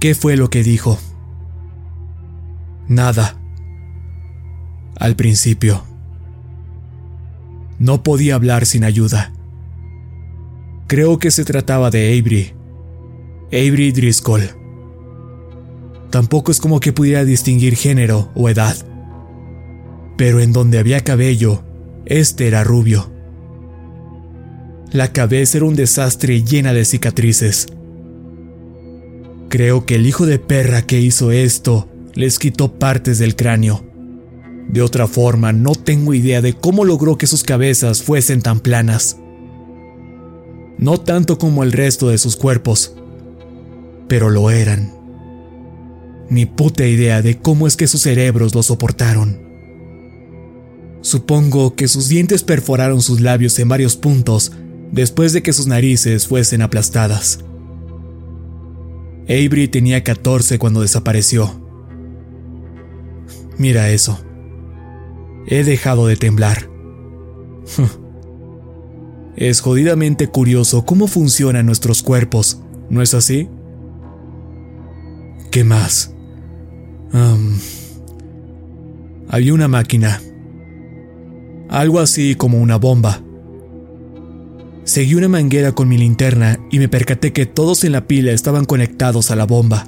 ¿Qué 0.00 0.14
fue 0.14 0.36
lo 0.36 0.48
que 0.48 0.62
dijo? 0.62 0.98
Nada. 2.88 3.36
Al 4.96 5.14
principio. 5.14 5.84
No 7.78 8.02
podía 8.02 8.34
hablar 8.34 8.66
sin 8.66 8.84
ayuda. 8.84 9.32
Creo 10.86 11.18
que 11.18 11.30
se 11.30 11.44
trataba 11.44 11.90
de 11.90 12.18
Avery. 12.18 12.54
Avery 13.48 13.92
Driscoll. 13.92 14.42
Tampoco 16.10 16.50
es 16.50 16.60
como 16.60 16.80
que 16.80 16.92
pudiera 16.92 17.24
distinguir 17.24 17.76
género 17.76 18.30
o 18.34 18.48
edad. 18.48 18.76
Pero 20.16 20.40
en 20.40 20.52
donde 20.52 20.78
había 20.78 21.04
cabello, 21.04 21.62
este 22.06 22.48
era 22.48 22.64
rubio. 22.64 23.19
La 24.92 25.12
cabeza 25.12 25.58
era 25.58 25.66
un 25.66 25.76
desastre 25.76 26.42
llena 26.42 26.72
de 26.72 26.84
cicatrices. 26.84 27.68
Creo 29.48 29.86
que 29.86 29.94
el 29.94 30.06
hijo 30.06 30.26
de 30.26 30.40
perra 30.40 30.82
que 30.82 31.00
hizo 31.00 31.30
esto 31.30 31.88
les 32.14 32.40
quitó 32.40 32.72
partes 32.72 33.20
del 33.20 33.36
cráneo. 33.36 33.84
De 34.68 34.82
otra 34.82 35.06
forma, 35.06 35.52
no 35.52 35.76
tengo 35.76 36.12
idea 36.12 36.42
de 36.42 36.54
cómo 36.54 36.84
logró 36.84 37.18
que 37.18 37.28
sus 37.28 37.44
cabezas 37.44 38.02
fuesen 38.02 38.42
tan 38.42 38.58
planas. 38.58 39.16
No 40.76 40.98
tanto 40.98 41.38
como 41.38 41.62
el 41.62 41.70
resto 41.70 42.08
de 42.08 42.18
sus 42.18 42.34
cuerpos, 42.34 42.92
pero 44.08 44.28
lo 44.28 44.50
eran. 44.50 44.92
Ni 46.30 46.46
puta 46.46 46.84
idea 46.84 47.22
de 47.22 47.38
cómo 47.38 47.68
es 47.68 47.76
que 47.76 47.86
sus 47.86 48.02
cerebros 48.02 48.56
lo 48.56 48.64
soportaron. 48.64 49.38
Supongo 51.00 51.76
que 51.76 51.86
sus 51.86 52.08
dientes 52.08 52.42
perforaron 52.42 53.02
sus 53.02 53.20
labios 53.20 53.56
en 53.60 53.68
varios 53.68 53.94
puntos 53.94 54.50
después 54.92 55.32
de 55.32 55.42
que 55.42 55.52
sus 55.52 55.66
narices 55.66 56.26
fuesen 56.26 56.62
aplastadas. 56.62 57.44
Avery 59.24 59.68
tenía 59.68 60.02
14 60.02 60.58
cuando 60.58 60.80
desapareció. 60.80 61.60
Mira 63.58 63.90
eso. 63.90 64.18
He 65.46 65.64
dejado 65.64 66.06
de 66.06 66.16
temblar. 66.16 66.68
es 69.36 69.60
jodidamente 69.60 70.28
curioso 70.28 70.84
cómo 70.84 71.06
funcionan 71.06 71.66
nuestros 71.66 72.02
cuerpos, 72.02 72.62
¿no 72.88 73.02
es 73.02 73.14
así? 73.14 73.48
¿Qué 75.50 75.64
más? 75.64 76.14
había 79.28 79.52
una 79.52 79.66
máquina. 79.66 80.20
Algo 81.68 81.98
así 81.98 82.34
como 82.36 82.58
una 82.58 82.76
bomba. 82.76 83.20
Seguí 84.84 85.14
una 85.14 85.28
manguera 85.28 85.72
con 85.72 85.88
mi 85.88 85.98
linterna 85.98 86.58
y 86.70 86.78
me 86.78 86.88
percaté 86.88 87.32
que 87.32 87.46
todos 87.46 87.84
en 87.84 87.92
la 87.92 88.06
pila 88.06 88.32
estaban 88.32 88.64
conectados 88.64 89.30
a 89.30 89.36
la 89.36 89.46
bomba. 89.46 89.86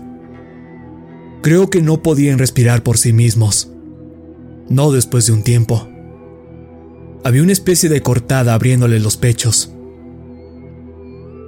Creo 1.42 1.70
que 1.70 1.82
no 1.82 2.02
podían 2.02 2.38
respirar 2.38 2.82
por 2.82 2.98
sí 2.98 3.12
mismos 3.12 3.72
no 4.72 4.90
después 4.90 5.26
de 5.26 5.32
un 5.32 5.42
tiempo. 5.42 5.86
Había 7.24 7.42
una 7.42 7.52
especie 7.52 7.88
de 7.88 8.00
cortada 8.00 8.54
abriéndole 8.54 9.00
los 9.00 9.16
pechos. 9.16 9.72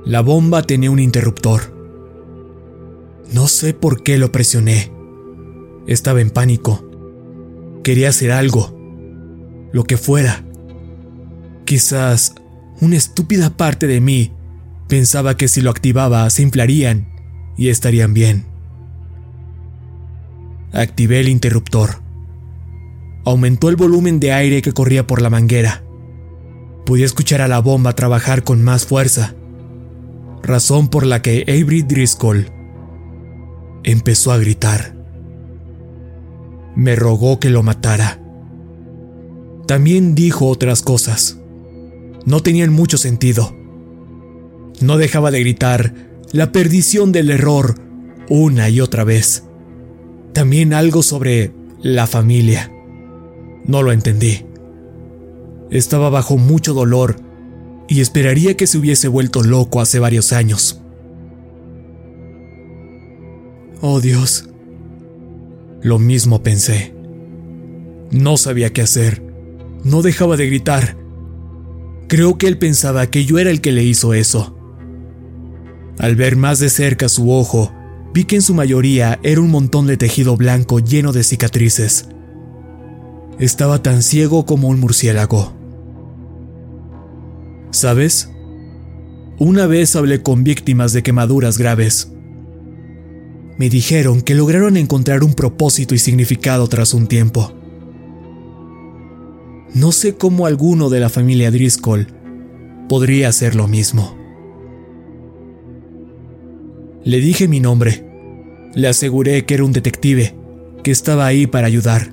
La 0.05 0.21
bomba 0.21 0.63
tenía 0.63 0.91
un 0.91 1.01
interruptor. 1.01 1.75
No 3.33 3.49
sé 3.49 3.73
por 3.73 4.03
qué 4.03 4.19
lo 4.19 4.31
presioné. 4.31 4.93
Estaba 5.87 6.21
en 6.21 6.31
pánico. 6.31 6.85
Quería 7.83 8.11
hacer 8.11 8.31
algo. 8.31 8.79
Lo 9.73 9.85
que 9.85 9.97
fuera. 9.97 10.45
Quizás 11.65 12.35
una 12.85 12.97
estúpida 12.97 13.51
parte 13.51 13.87
de 13.87 14.01
mí 14.01 14.33
pensaba 14.89 15.37
que 15.37 15.49
si 15.49 15.61
lo 15.61 15.71
activaba 15.71 16.29
se 16.31 16.43
inflarían 16.43 17.09
y 17.57 17.69
estarían 17.69 18.15
bien. 18.15 18.45
Activé 20.73 21.21
el 21.21 21.29
interruptor 21.29 22.05
aumentó 23.25 23.69
el 23.69 23.77
volumen 23.77 24.21
de 24.21 24.33
aire 24.33 24.63
que 24.63 24.73
corría 24.73 25.07
por 25.07 25.23
la 25.23 25.31
manguera. 25.31 25.83
Podía 26.85 27.07
escuchar 27.07 27.41
a 27.41 27.49
la 27.49 27.61
bomba 27.61 27.95
trabajar 27.95 28.45
con 28.45 28.63
más 28.63 28.85
fuerza, 28.85 29.35
razón 30.43 30.89
por 30.89 31.07
la 31.07 31.23
que 31.23 31.43
Avery 31.49 31.83
Driscoll 31.83 32.51
empezó 33.83 34.33
a 34.33 34.39
gritar. 34.39 34.95
Me 36.77 36.97
rogó 36.97 37.41
que 37.41 37.51
lo 37.51 37.63
matara. 37.63 38.21
También 39.67 40.15
dijo 40.15 40.49
otras 40.49 40.83
cosas. 40.83 41.39
No 42.27 42.41
tenían 42.41 42.73
mucho 42.73 42.99
sentido. 42.99 43.55
No 44.81 44.97
dejaba 44.97 45.31
de 45.31 45.41
gritar 45.41 45.95
la 46.33 46.53
perdición 46.53 47.13
del 47.13 47.31
error 47.31 47.77
una 48.29 48.69
y 48.69 48.81
otra 48.81 49.05
vez. 49.05 49.45
También 50.33 50.73
algo 50.73 51.03
sobre 51.03 51.53
la 51.83 52.07
familia. 52.07 52.73
No 53.67 53.83
lo 53.83 53.93
entendí. 53.93 54.45
Estaba 55.71 56.11
bajo 56.11 56.37
mucho 56.37 56.75
dolor 56.75 57.17
y 57.89 58.01
esperaría 58.01 58.57
que 58.57 58.67
se 58.67 58.79
hubiese 58.79 59.09
vuelto 59.09 59.43
loco 59.43 59.81
hace 59.81 59.99
varios 59.99 60.33
años. 60.33 60.81
Oh 63.81 64.01
Dios. 64.01 64.49
Lo 65.83 65.99
mismo 65.99 66.43
pensé. 66.43 66.95
No 68.11 68.37
sabía 68.37 68.73
qué 68.73 68.81
hacer. 68.81 69.23
No 69.85 70.01
dejaba 70.01 70.37
de 70.37 70.47
gritar. 70.47 71.04
Creo 72.15 72.39
que 72.39 72.47
él 72.47 72.59
pensaba 72.59 73.09
que 73.09 73.25
yo 73.25 73.41
era 73.41 73.51
el 73.51 73.61
que 73.61 73.73
le 73.73 73.83
hizo 73.83 74.15
eso. 74.15 74.57
Al 75.99 76.15
ver 76.15 76.37
más 76.37 76.61
de 76.61 76.71
cerca 76.71 77.09
su 77.09 77.33
ojo, 77.33 77.73
vi 78.13 78.23
que 78.23 78.37
en 78.37 78.43
su 78.43 78.55
mayoría 78.55 79.19
era 79.25 79.41
un 79.41 79.51
montón 79.51 79.89
de 79.89 79.97
tejido 79.97 80.37
blanco 80.37 80.79
lleno 80.79 81.13
de 81.13 81.25
cicatrices. 81.25 82.09
Estaba 83.41 83.83
tan 83.83 84.01
ciego 84.01 84.47
como 84.47 84.69
un 84.69 84.79
murciélago. 84.79 85.57
¿Sabes? 87.73 88.31
Una 89.41 89.67
vez 89.67 89.97
hablé 89.97 90.23
con 90.23 90.45
víctimas 90.45 90.93
de 90.93 91.03
quemaduras 91.03 91.59
graves. 91.59 92.13
Me 93.59 93.69
dijeron 93.69 94.23
que 94.23 94.37
lograron 94.37 94.77
encontrar 94.77 95.25
un 95.25 95.35
propósito 95.35 95.97
y 95.97 95.99
significado 95.99 96.69
tras 96.69 96.95
un 96.95 97.09
tiempo. 97.09 97.64
No 99.75 99.91
sé 99.91 100.15
cómo 100.15 100.47
alguno 100.47 100.89
de 100.89 101.01
la 101.01 101.09
familia 101.09 101.51
Driscoll 101.51 102.07
podría 102.89 103.29
hacer 103.29 103.57
lo 103.57 103.67
mismo. 103.67 104.17
Le 107.03 107.19
dije 107.19 107.49
mi 107.49 107.59
nombre. 107.59 108.09
Le 108.75 108.87
aseguré 108.87 109.45
que 109.45 109.55
era 109.55 109.65
un 109.65 109.73
detective, 109.73 110.35
que 110.85 110.93
estaba 110.93 111.27
ahí 111.27 111.49
para 111.49 111.67
ayudar. 111.67 112.13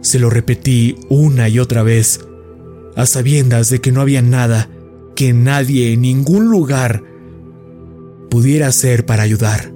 Se 0.00 0.18
lo 0.18 0.30
repetí 0.30 0.96
una 1.10 1.48
y 1.50 1.58
otra 1.58 1.82
vez, 1.82 2.20
a 2.96 3.04
sabiendas 3.04 3.68
de 3.68 3.80
que 3.80 3.92
no 3.92 4.00
había 4.00 4.22
nada 4.22 4.70
que 5.14 5.32
nadie 5.32 5.92
en 5.92 6.02
ningún 6.02 6.48
lugar 6.48 7.02
pudiera 8.30 8.68
hacer 8.68 9.04
para 9.04 9.24
ayudar. 9.24 9.72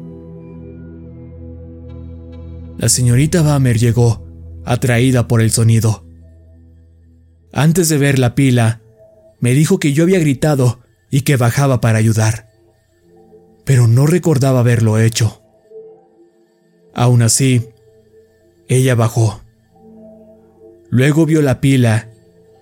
La 2.79 2.89
señorita 2.89 3.43
Bamer 3.43 3.79
llegó, 3.79 4.25
atraída 4.65 5.29
por 5.29 5.41
el 5.41 5.51
sonido. 5.51 6.05
Antes 7.53 7.89
de 7.89 7.99
ver 7.99 8.19
la 8.19 8.35
pila, 8.35 8.81
me 9.41 9.53
dijo 9.53 9.79
que 9.79 9.93
yo 9.93 10.05
había 10.05 10.19
gritado 10.19 10.81
y 11.11 11.21
que 11.23 11.37
bajaba 11.37 11.81
para 11.81 11.99
ayudar, 11.99 12.49
pero 13.65 13.87
no 13.87 14.07
recordaba 14.07 14.61
haberlo 14.61 14.99
hecho. 14.99 15.43
Aún 16.95 17.23
así, 17.23 17.69
ella 18.69 18.95
bajó. 18.95 19.43
Luego 20.89 21.27
vio 21.27 21.43
la 21.43 21.61
pila 21.61 22.09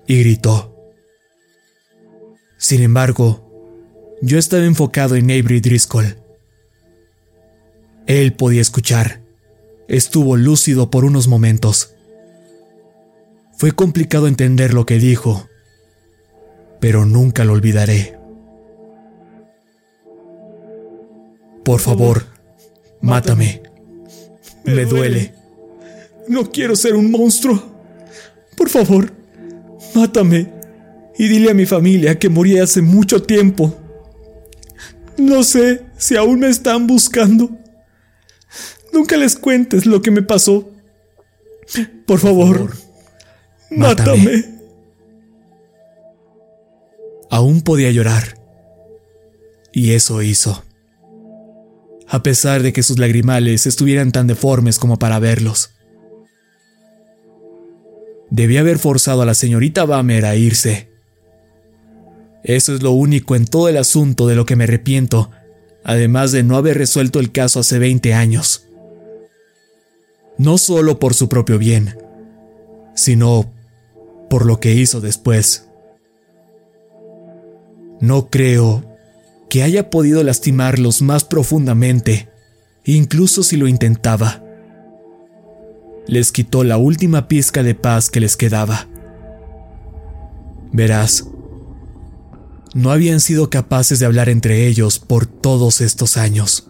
y 0.06 0.20
gritó. 0.20 0.74
Sin 2.56 2.82
embargo, 2.82 3.46
yo 4.22 4.38
estaba 4.38 4.64
enfocado 4.64 5.16
en 5.16 5.24
Avery 5.24 5.60
Driscoll. 5.60 6.16
Él 8.06 8.32
podía 8.32 8.60
escuchar. 8.60 9.22
Estuvo 9.88 10.36
lúcido 10.36 10.90
por 10.90 11.04
unos 11.04 11.28
momentos. 11.28 11.94
Fue 13.60 13.72
complicado 13.72 14.26
entender 14.26 14.72
lo 14.72 14.86
que 14.86 14.98
dijo, 14.98 15.46
pero 16.80 17.04
nunca 17.04 17.44
lo 17.44 17.52
olvidaré. 17.52 18.18
Por 21.62 21.78
favor, 21.78 22.24
mátame. 23.02 23.60
Me 24.64 24.86
duele. 24.86 25.34
No 26.26 26.50
quiero 26.50 26.74
ser 26.74 26.94
un 26.94 27.10
monstruo. 27.10 27.62
Por 28.56 28.70
favor, 28.70 29.12
mátame. 29.94 30.50
Y 31.18 31.28
dile 31.28 31.50
a 31.50 31.54
mi 31.54 31.66
familia 31.66 32.18
que 32.18 32.30
morí 32.30 32.58
hace 32.58 32.80
mucho 32.80 33.24
tiempo. 33.24 33.76
No 35.18 35.42
sé 35.42 35.84
si 35.98 36.16
aún 36.16 36.40
me 36.40 36.48
están 36.48 36.86
buscando. 36.86 37.50
Nunca 38.90 39.18
les 39.18 39.36
cuentes 39.36 39.84
lo 39.84 40.00
que 40.00 40.10
me 40.10 40.22
pasó. 40.22 40.66
Por 42.06 42.20
favor. 42.20 42.79
Mátame. 43.70 44.44
Aún 47.30 47.62
podía 47.62 47.90
llorar. 47.90 48.38
Y 49.72 49.92
eso 49.92 50.22
hizo. 50.22 50.64
A 52.08 52.22
pesar 52.22 52.62
de 52.62 52.72
que 52.72 52.82
sus 52.82 52.98
lagrimales 52.98 53.66
estuvieran 53.66 54.10
tan 54.10 54.26
deformes 54.26 54.78
como 54.78 54.98
para 54.98 55.20
verlos. 55.20 55.70
Debía 58.30 58.60
haber 58.60 58.78
forzado 58.78 59.22
a 59.22 59.26
la 59.26 59.34
señorita 59.34 59.84
Bamer 59.84 60.24
a 60.24 60.34
irse. 60.34 60.90
Eso 62.42 62.74
es 62.74 62.82
lo 62.82 62.92
único 62.92 63.36
en 63.36 63.44
todo 63.44 63.68
el 63.68 63.76
asunto 63.76 64.26
de 64.26 64.34
lo 64.34 64.46
que 64.46 64.56
me 64.56 64.64
arrepiento, 64.64 65.30
además 65.84 66.32
de 66.32 66.42
no 66.42 66.56
haber 66.56 66.78
resuelto 66.78 67.20
el 67.20 67.32
caso 67.32 67.60
hace 67.60 67.78
20 67.78 68.14
años. 68.14 68.66
No 70.38 70.58
solo 70.58 70.98
por 70.98 71.14
su 71.14 71.28
propio 71.28 71.58
bien, 71.58 71.96
sino 72.94 73.52
por 74.30 74.46
lo 74.46 74.60
que 74.60 74.72
hizo 74.72 75.02
después. 75.02 75.68
No 78.00 78.30
creo 78.30 78.96
que 79.50 79.62
haya 79.64 79.90
podido 79.90 80.22
lastimarlos 80.22 81.02
más 81.02 81.24
profundamente, 81.24 82.30
incluso 82.84 83.42
si 83.42 83.56
lo 83.56 83.66
intentaba. 83.66 84.42
Les 86.06 86.32
quitó 86.32 86.64
la 86.64 86.78
última 86.78 87.28
pizca 87.28 87.62
de 87.62 87.74
paz 87.74 88.08
que 88.08 88.20
les 88.20 88.36
quedaba. 88.36 88.86
Verás, 90.72 91.26
no 92.72 92.92
habían 92.92 93.18
sido 93.18 93.50
capaces 93.50 93.98
de 93.98 94.06
hablar 94.06 94.28
entre 94.28 94.68
ellos 94.68 95.00
por 95.00 95.26
todos 95.26 95.80
estos 95.80 96.16
años. 96.16 96.68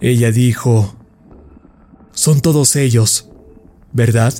Ella 0.00 0.32
dijo, 0.32 0.96
son 2.12 2.40
todos 2.40 2.76
ellos, 2.76 3.28
¿verdad? 3.92 4.32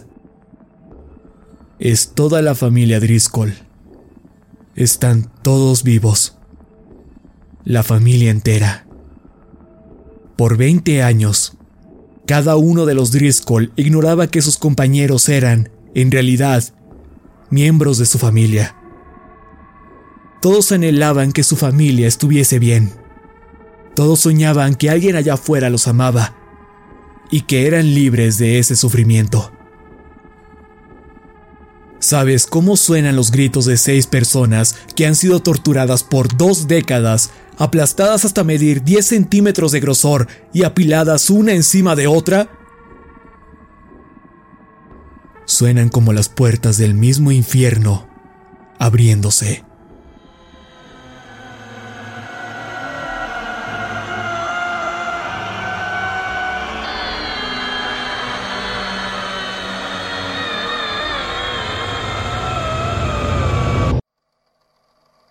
Es 1.78 2.12
toda 2.14 2.42
la 2.42 2.56
familia 2.56 2.98
Driscoll. 2.98 3.54
Están 4.74 5.30
todos 5.42 5.84
vivos. 5.84 6.36
La 7.64 7.84
familia 7.84 8.32
entera. 8.32 8.88
Por 10.36 10.56
20 10.56 11.04
años, 11.04 11.56
cada 12.26 12.56
uno 12.56 12.84
de 12.84 12.94
los 12.94 13.12
Driscoll 13.12 13.72
ignoraba 13.76 14.26
que 14.26 14.42
sus 14.42 14.58
compañeros 14.58 15.28
eran, 15.28 15.70
en 15.94 16.10
realidad, 16.10 16.64
miembros 17.48 17.98
de 17.98 18.06
su 18.06 18.18
familia. 18.18 18.74
Todos 20.42 20.72
anhelaban 20.72 21.30
que 21.30 21.44
su 21.44 21.54
familia 21.54 22.08
estuviese 22.08 22.58
bien. 22.58 22.90
Todos 23.94 24.18
soñaban 24.18 24.74
que 24.74 24.90
alguien 24.90 25.14
allá 25.14 25.34
afuera 25.34 25.70
los 25.70 25.86
amaba 25.86 26.34
y 27.30 27.42
que 27.42 27.68
eran 27.68 27.94
libres 27.94 28.36
de 28.38 28.58
ese 28.58 28.74
sufrimiento. 28.74 29.52
¿Sabes 32.00 32.46
cómo 32.46 32.76
suenan 32.76 33.16
los 33.16 33.30
gritos 33.30 33.64
de 33.64 33.76
seis 33.76 34.06
personas 34.06 34.76
que 34.94 35.06
han 35.06 35.16
sido 35.16 35.40
torturadas 35.40 36.04
por 36.04 36.36
dos 36.36 36.68
décadas, 36.68 37.30
aplastadas 37.56 38.24
hasta 38.24 38.44
medir 38.44 38.84
10 38.84 39.04
centímetros 39.04 39.72
de 39.72 39.80
grosor 39.80 40.28
y 40.52 40.62
apiladas 40.62 41.28
una 41.28 41.52
encima 41.52 41.96
de 41.96 42.06
otra? 42.06 42.50
Suenan 45.44 45.88
como 45.88 46.12
las 46.12 46.28
puertas 46.28 46.76
del 46.76 46.94
mismo 46.94 47.32
infierno 47.32 48.08
abriéndose. 48.78 49.67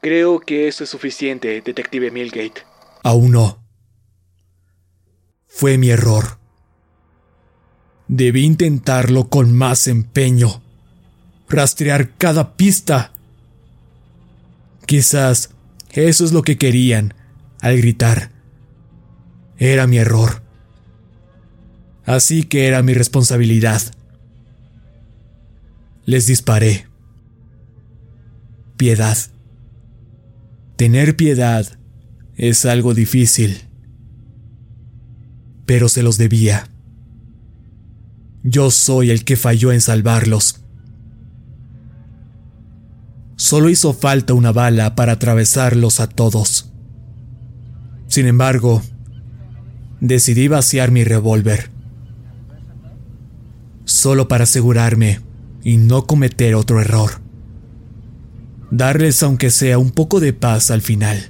Creo 0.08 0.40
que 0.40 0.70
eso 0.70 0.86
es 0.86 0.90
suficiente, 0.90 1.62
detective 1.62 2.12
Milgate. 2.12 2.62
Aún 3.04 3.34
no. 3.34 3.62
Fue 5.48 5.78
mi 5.78 5.90
error. 5.90 6.40
Debí 8.08 8.46
intentarlo 8.46 9.28
con 9.28 9.54
más 9.54 9.86
empeño. 9.86 10.62
Rastrear 11.50 12.16
cada 12.16 12.56
pista. 12.56 13.12
Quizás 14.86 15.50
eso 15.90 16.24
es 16.24 16.32
lo 16.32 16.42
que 16.42 16.58
querían 16.58 17.14
al 17.60 17.76
gritar. 17.76 18.32
Era 19.58 19.88
mi 19.88 19.98
error. 19.98 20.42
Así 22.06 22.44
que 22.44 22.68
era 22.68 22.82
mi 22.82 22.94
responsabilidad. 22.94 23.82
Les 26.06 26.28
disparé. 26.28 26.88
Piedad. 28.78 29.18
Tener 30.78 31.16
piedad 31.16 31.66
es 32.36 32.68
algo 32.68 32.94
difícil, 32.94 33.62
pero 35.66 35.90
se 35.90 36.04
los 36.04 36.20
debía. 36.20 36.70
Yo 38.44 38.70
soy 38.70 39.10
el 39.10 39.26
que 39.26 39.38
falló 39.38 39.72
en 39.72 39.82
salvarlos. 39.82 40.62
Solo 43.38 43.70
hizo 43.70 43.92
falta 43.94 44.36
una 44.36 44.52
bala 44.52 44.94
para 44.94 45.14
atravesarlos 45.14 46.00
a 46.00 46.08
todos. 46.08 46.72
Sin 48.06 48.28
embargo, 48.28 48.84
decidí 50.00 50.48
vaciar 50.48 50.92
mi 50.92 51.04
revólver. 51.04 51.72
Solo 53.84 54.28
para 54.28 54.44
asegurarme 54.44 55.22
y 55.64 55.78
no 55.78 56.06
cometer 56.06 56.54
otro 56.54 56.80
error. 56.80 57.27
Darles 58.72 59.24
aunque 59.24 59.50
sea 59.50 59.78
un 59.78 59.92
poco 59.92 60.20
de 60.20 60.34
paz 60.34 60.72
al 60.72 60.82
final. 60.82 61.30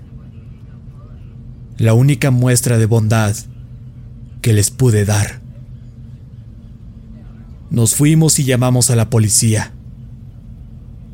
La 1.77 1.93
única 1.93 2.31
muestra 2.31 2.77
de 2.77 2.87
bondad 2.87 3.35
que 4.41 4.53
les 4.53 4.71
pude 4.71 5.05
dar. 5.05 5.41
Nos 7.69 7.95
fuimos 7.95 8.39
y 8.39 8.43
llamamos 8.43 8.89
a 8.89 8.95
la 8.95 9.09
policía. 9.09 9.73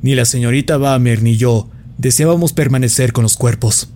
Ni 0.02 0.16
la 0.16 0.26
señorita 0.26 0.78
Bamer 0.78 1.22
ni 1.22 1.36
yo 1.36 1.70
deseábamos 1.98 2.54
permanecer 2.54 3.12
con 3.12 3.24
los 3.24 3.36
cuerpos. 3.36 3.90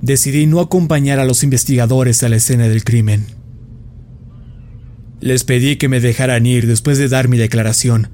Decidí 0.00 0.46
no 0.46 0.60
acompañar 0.60 1.18
a 1.18 1.24
los 1.24 1.44
investigadores 1.44 2.22
a 2.22 2.28
la 2.28 2.36
escena 2.36 2.68
del 2.68 2.84
crimen. 2.84 3.26
Les 5.20 5.44
pedí 5.44 5.76
que 5.76 5.88
me 5.88 6.00
dejaran 6.00 6.44
ir 6.44 6.66
después 6.66 6.98
de 6.98 7.08
dar 7.08 7.28
mi 7.28 7.36
declaración, 7.36 8.08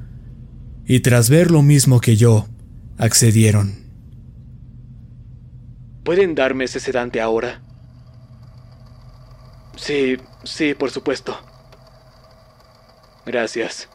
y 0.89 1.01
tras 1.01 1.29
ver 1.29 1.51
lo 1.51 1.61
mismo 1.61 2.01
que 2.01 2.17
yo, 2.17 2.47
accedieron. 2.97 3.85
¿Pueden 6.03 6.35
darme 6.35 6.65
ese 6.65 6.81
sedante 6.81 7.21
ahora? 7.21 7.61
Sí, 9.77 10.17
sí, 10.45 10.73
por 10.73 10.91
supuesto. 10.91 11.39
Gracias. 13.27 13.91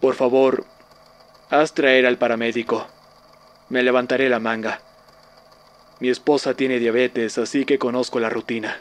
Por 0.00 0.14
favor, 0.14 0.66
haz 1.50 1.74
traer 1.74 2.06
al 2.06 2.16
paramédico. 2.16 2.86
Me 3.70 3.82
levantaré 3.82 4.28
la 4.28 4.38
manga. 4.38 4.82
Mi 5.98 6.10
esposa 6.10 6.54
tiene 6.54 6.78
diabetes, 6.78 7.38
así 7.38 7.64
que 7.64 7.80
conozco 7.80 8.20
la 8.20 8.30
rutina. 8.30 8.76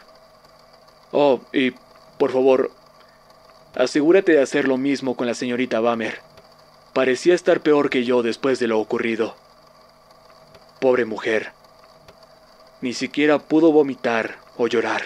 Oh, 1.11 1.41
y 1.51 1.71
por 2.19 2.31
favor, 2.31 2.71
asegúrate 3.75 4.33
de 4.33 4.41
hacer 4.41 4.67
lo 4.67 4.77
mismo 4.77 5.15
con 5.15 5.27
la 5.27 5.33
señorita 5.33 5.79
Bamer. 5.79 6.19
Parecía 6.93 7.33
estar 7.33 7.61
peor 7.61 7.89
que 7.89 8.03
yo 8.03 8.21
después 8.23 8.59
de 8.59 8.67
lo 8.67 8.79
ocurrido. 8.79 9.35
Pobre 10.79 11.05
mujer. 11.05 11.53
Ni 12.81 12.93
siquiera 12.93 13.39
pudo 13.39 13.71
vomitar 13.71 14.37
o 14.57 14.67
llorar. 14.67 15.01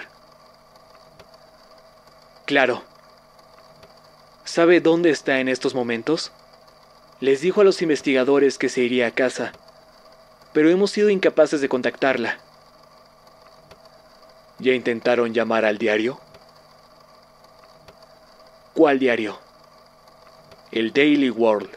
Claro, 2.45 2.83
¿Sabe 4.55 4.79
dónde 4.79 5.09
está 5.09 5.39
en 5.39 5.49
estos 5.49 5.73
momentos? 5.73 6.31
Les 7.19 7.41
dijo 7.41 7.61
a 7.61 7.63
los 7.63 7.81
investigadores 7.81 8.59
que 8.59 8.69
se 8.69 8.81
iría 8.81 9.07
a 9.07 9.11
casa, 9.11 9.53
pero 10.53 10.69
hemos 10.69 10.91
sido 10.91 11.09
incapaces 11.09 11.61
de 11.61 11.67
contactarla. 11.67 12.37
¿Ya 14.59 14.73
intentaron 14.73 15.33
llamar 15.33 15.65
al 15.65 15.79
diario? 15.79 16.21
¿Cuál 18.75 18.99
diario? 18.99 19.39
El 20.69 20.91
Daily 20.91 21.29
World. 21.29 21.69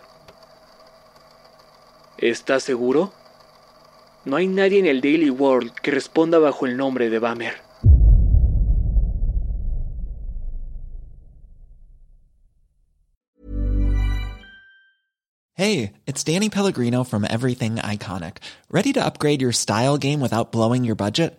¿Está 2.19 2.59
seguro? 2.59 3.13
No 4.25 4.35
hay 4.35 4.49
nadie 4.49 4.81
en 4.81 4.87
el 4.87 5.01
Daily 5.01 5.31
World 5.31 5.75
que 5.75 5.93
responda 5.93 6.41
bajo 6.41 6.67
el 6.67 6.77
nombre 6.77 7.09
de 7.09 7.21
Bamer. 7.21 7.55
Hey, 15.55 15.93
it's 16.05 16.25
Danny 16.25 16.51
Pellegrino 16.51 17.05
from 17.05 17.25
Everything 17.25 17.77
Iconic. 17.77 18.39
Ready 18.71 18.93
to 18.95 19.05
upgrade 19.05 19.41
your 19.41 19.53
style 19.53 19.99
game 19.99 20.21
without 20.21 20.51
blowing 20.51 20.85
your 20.85 20.97
budget? 20.97 21.39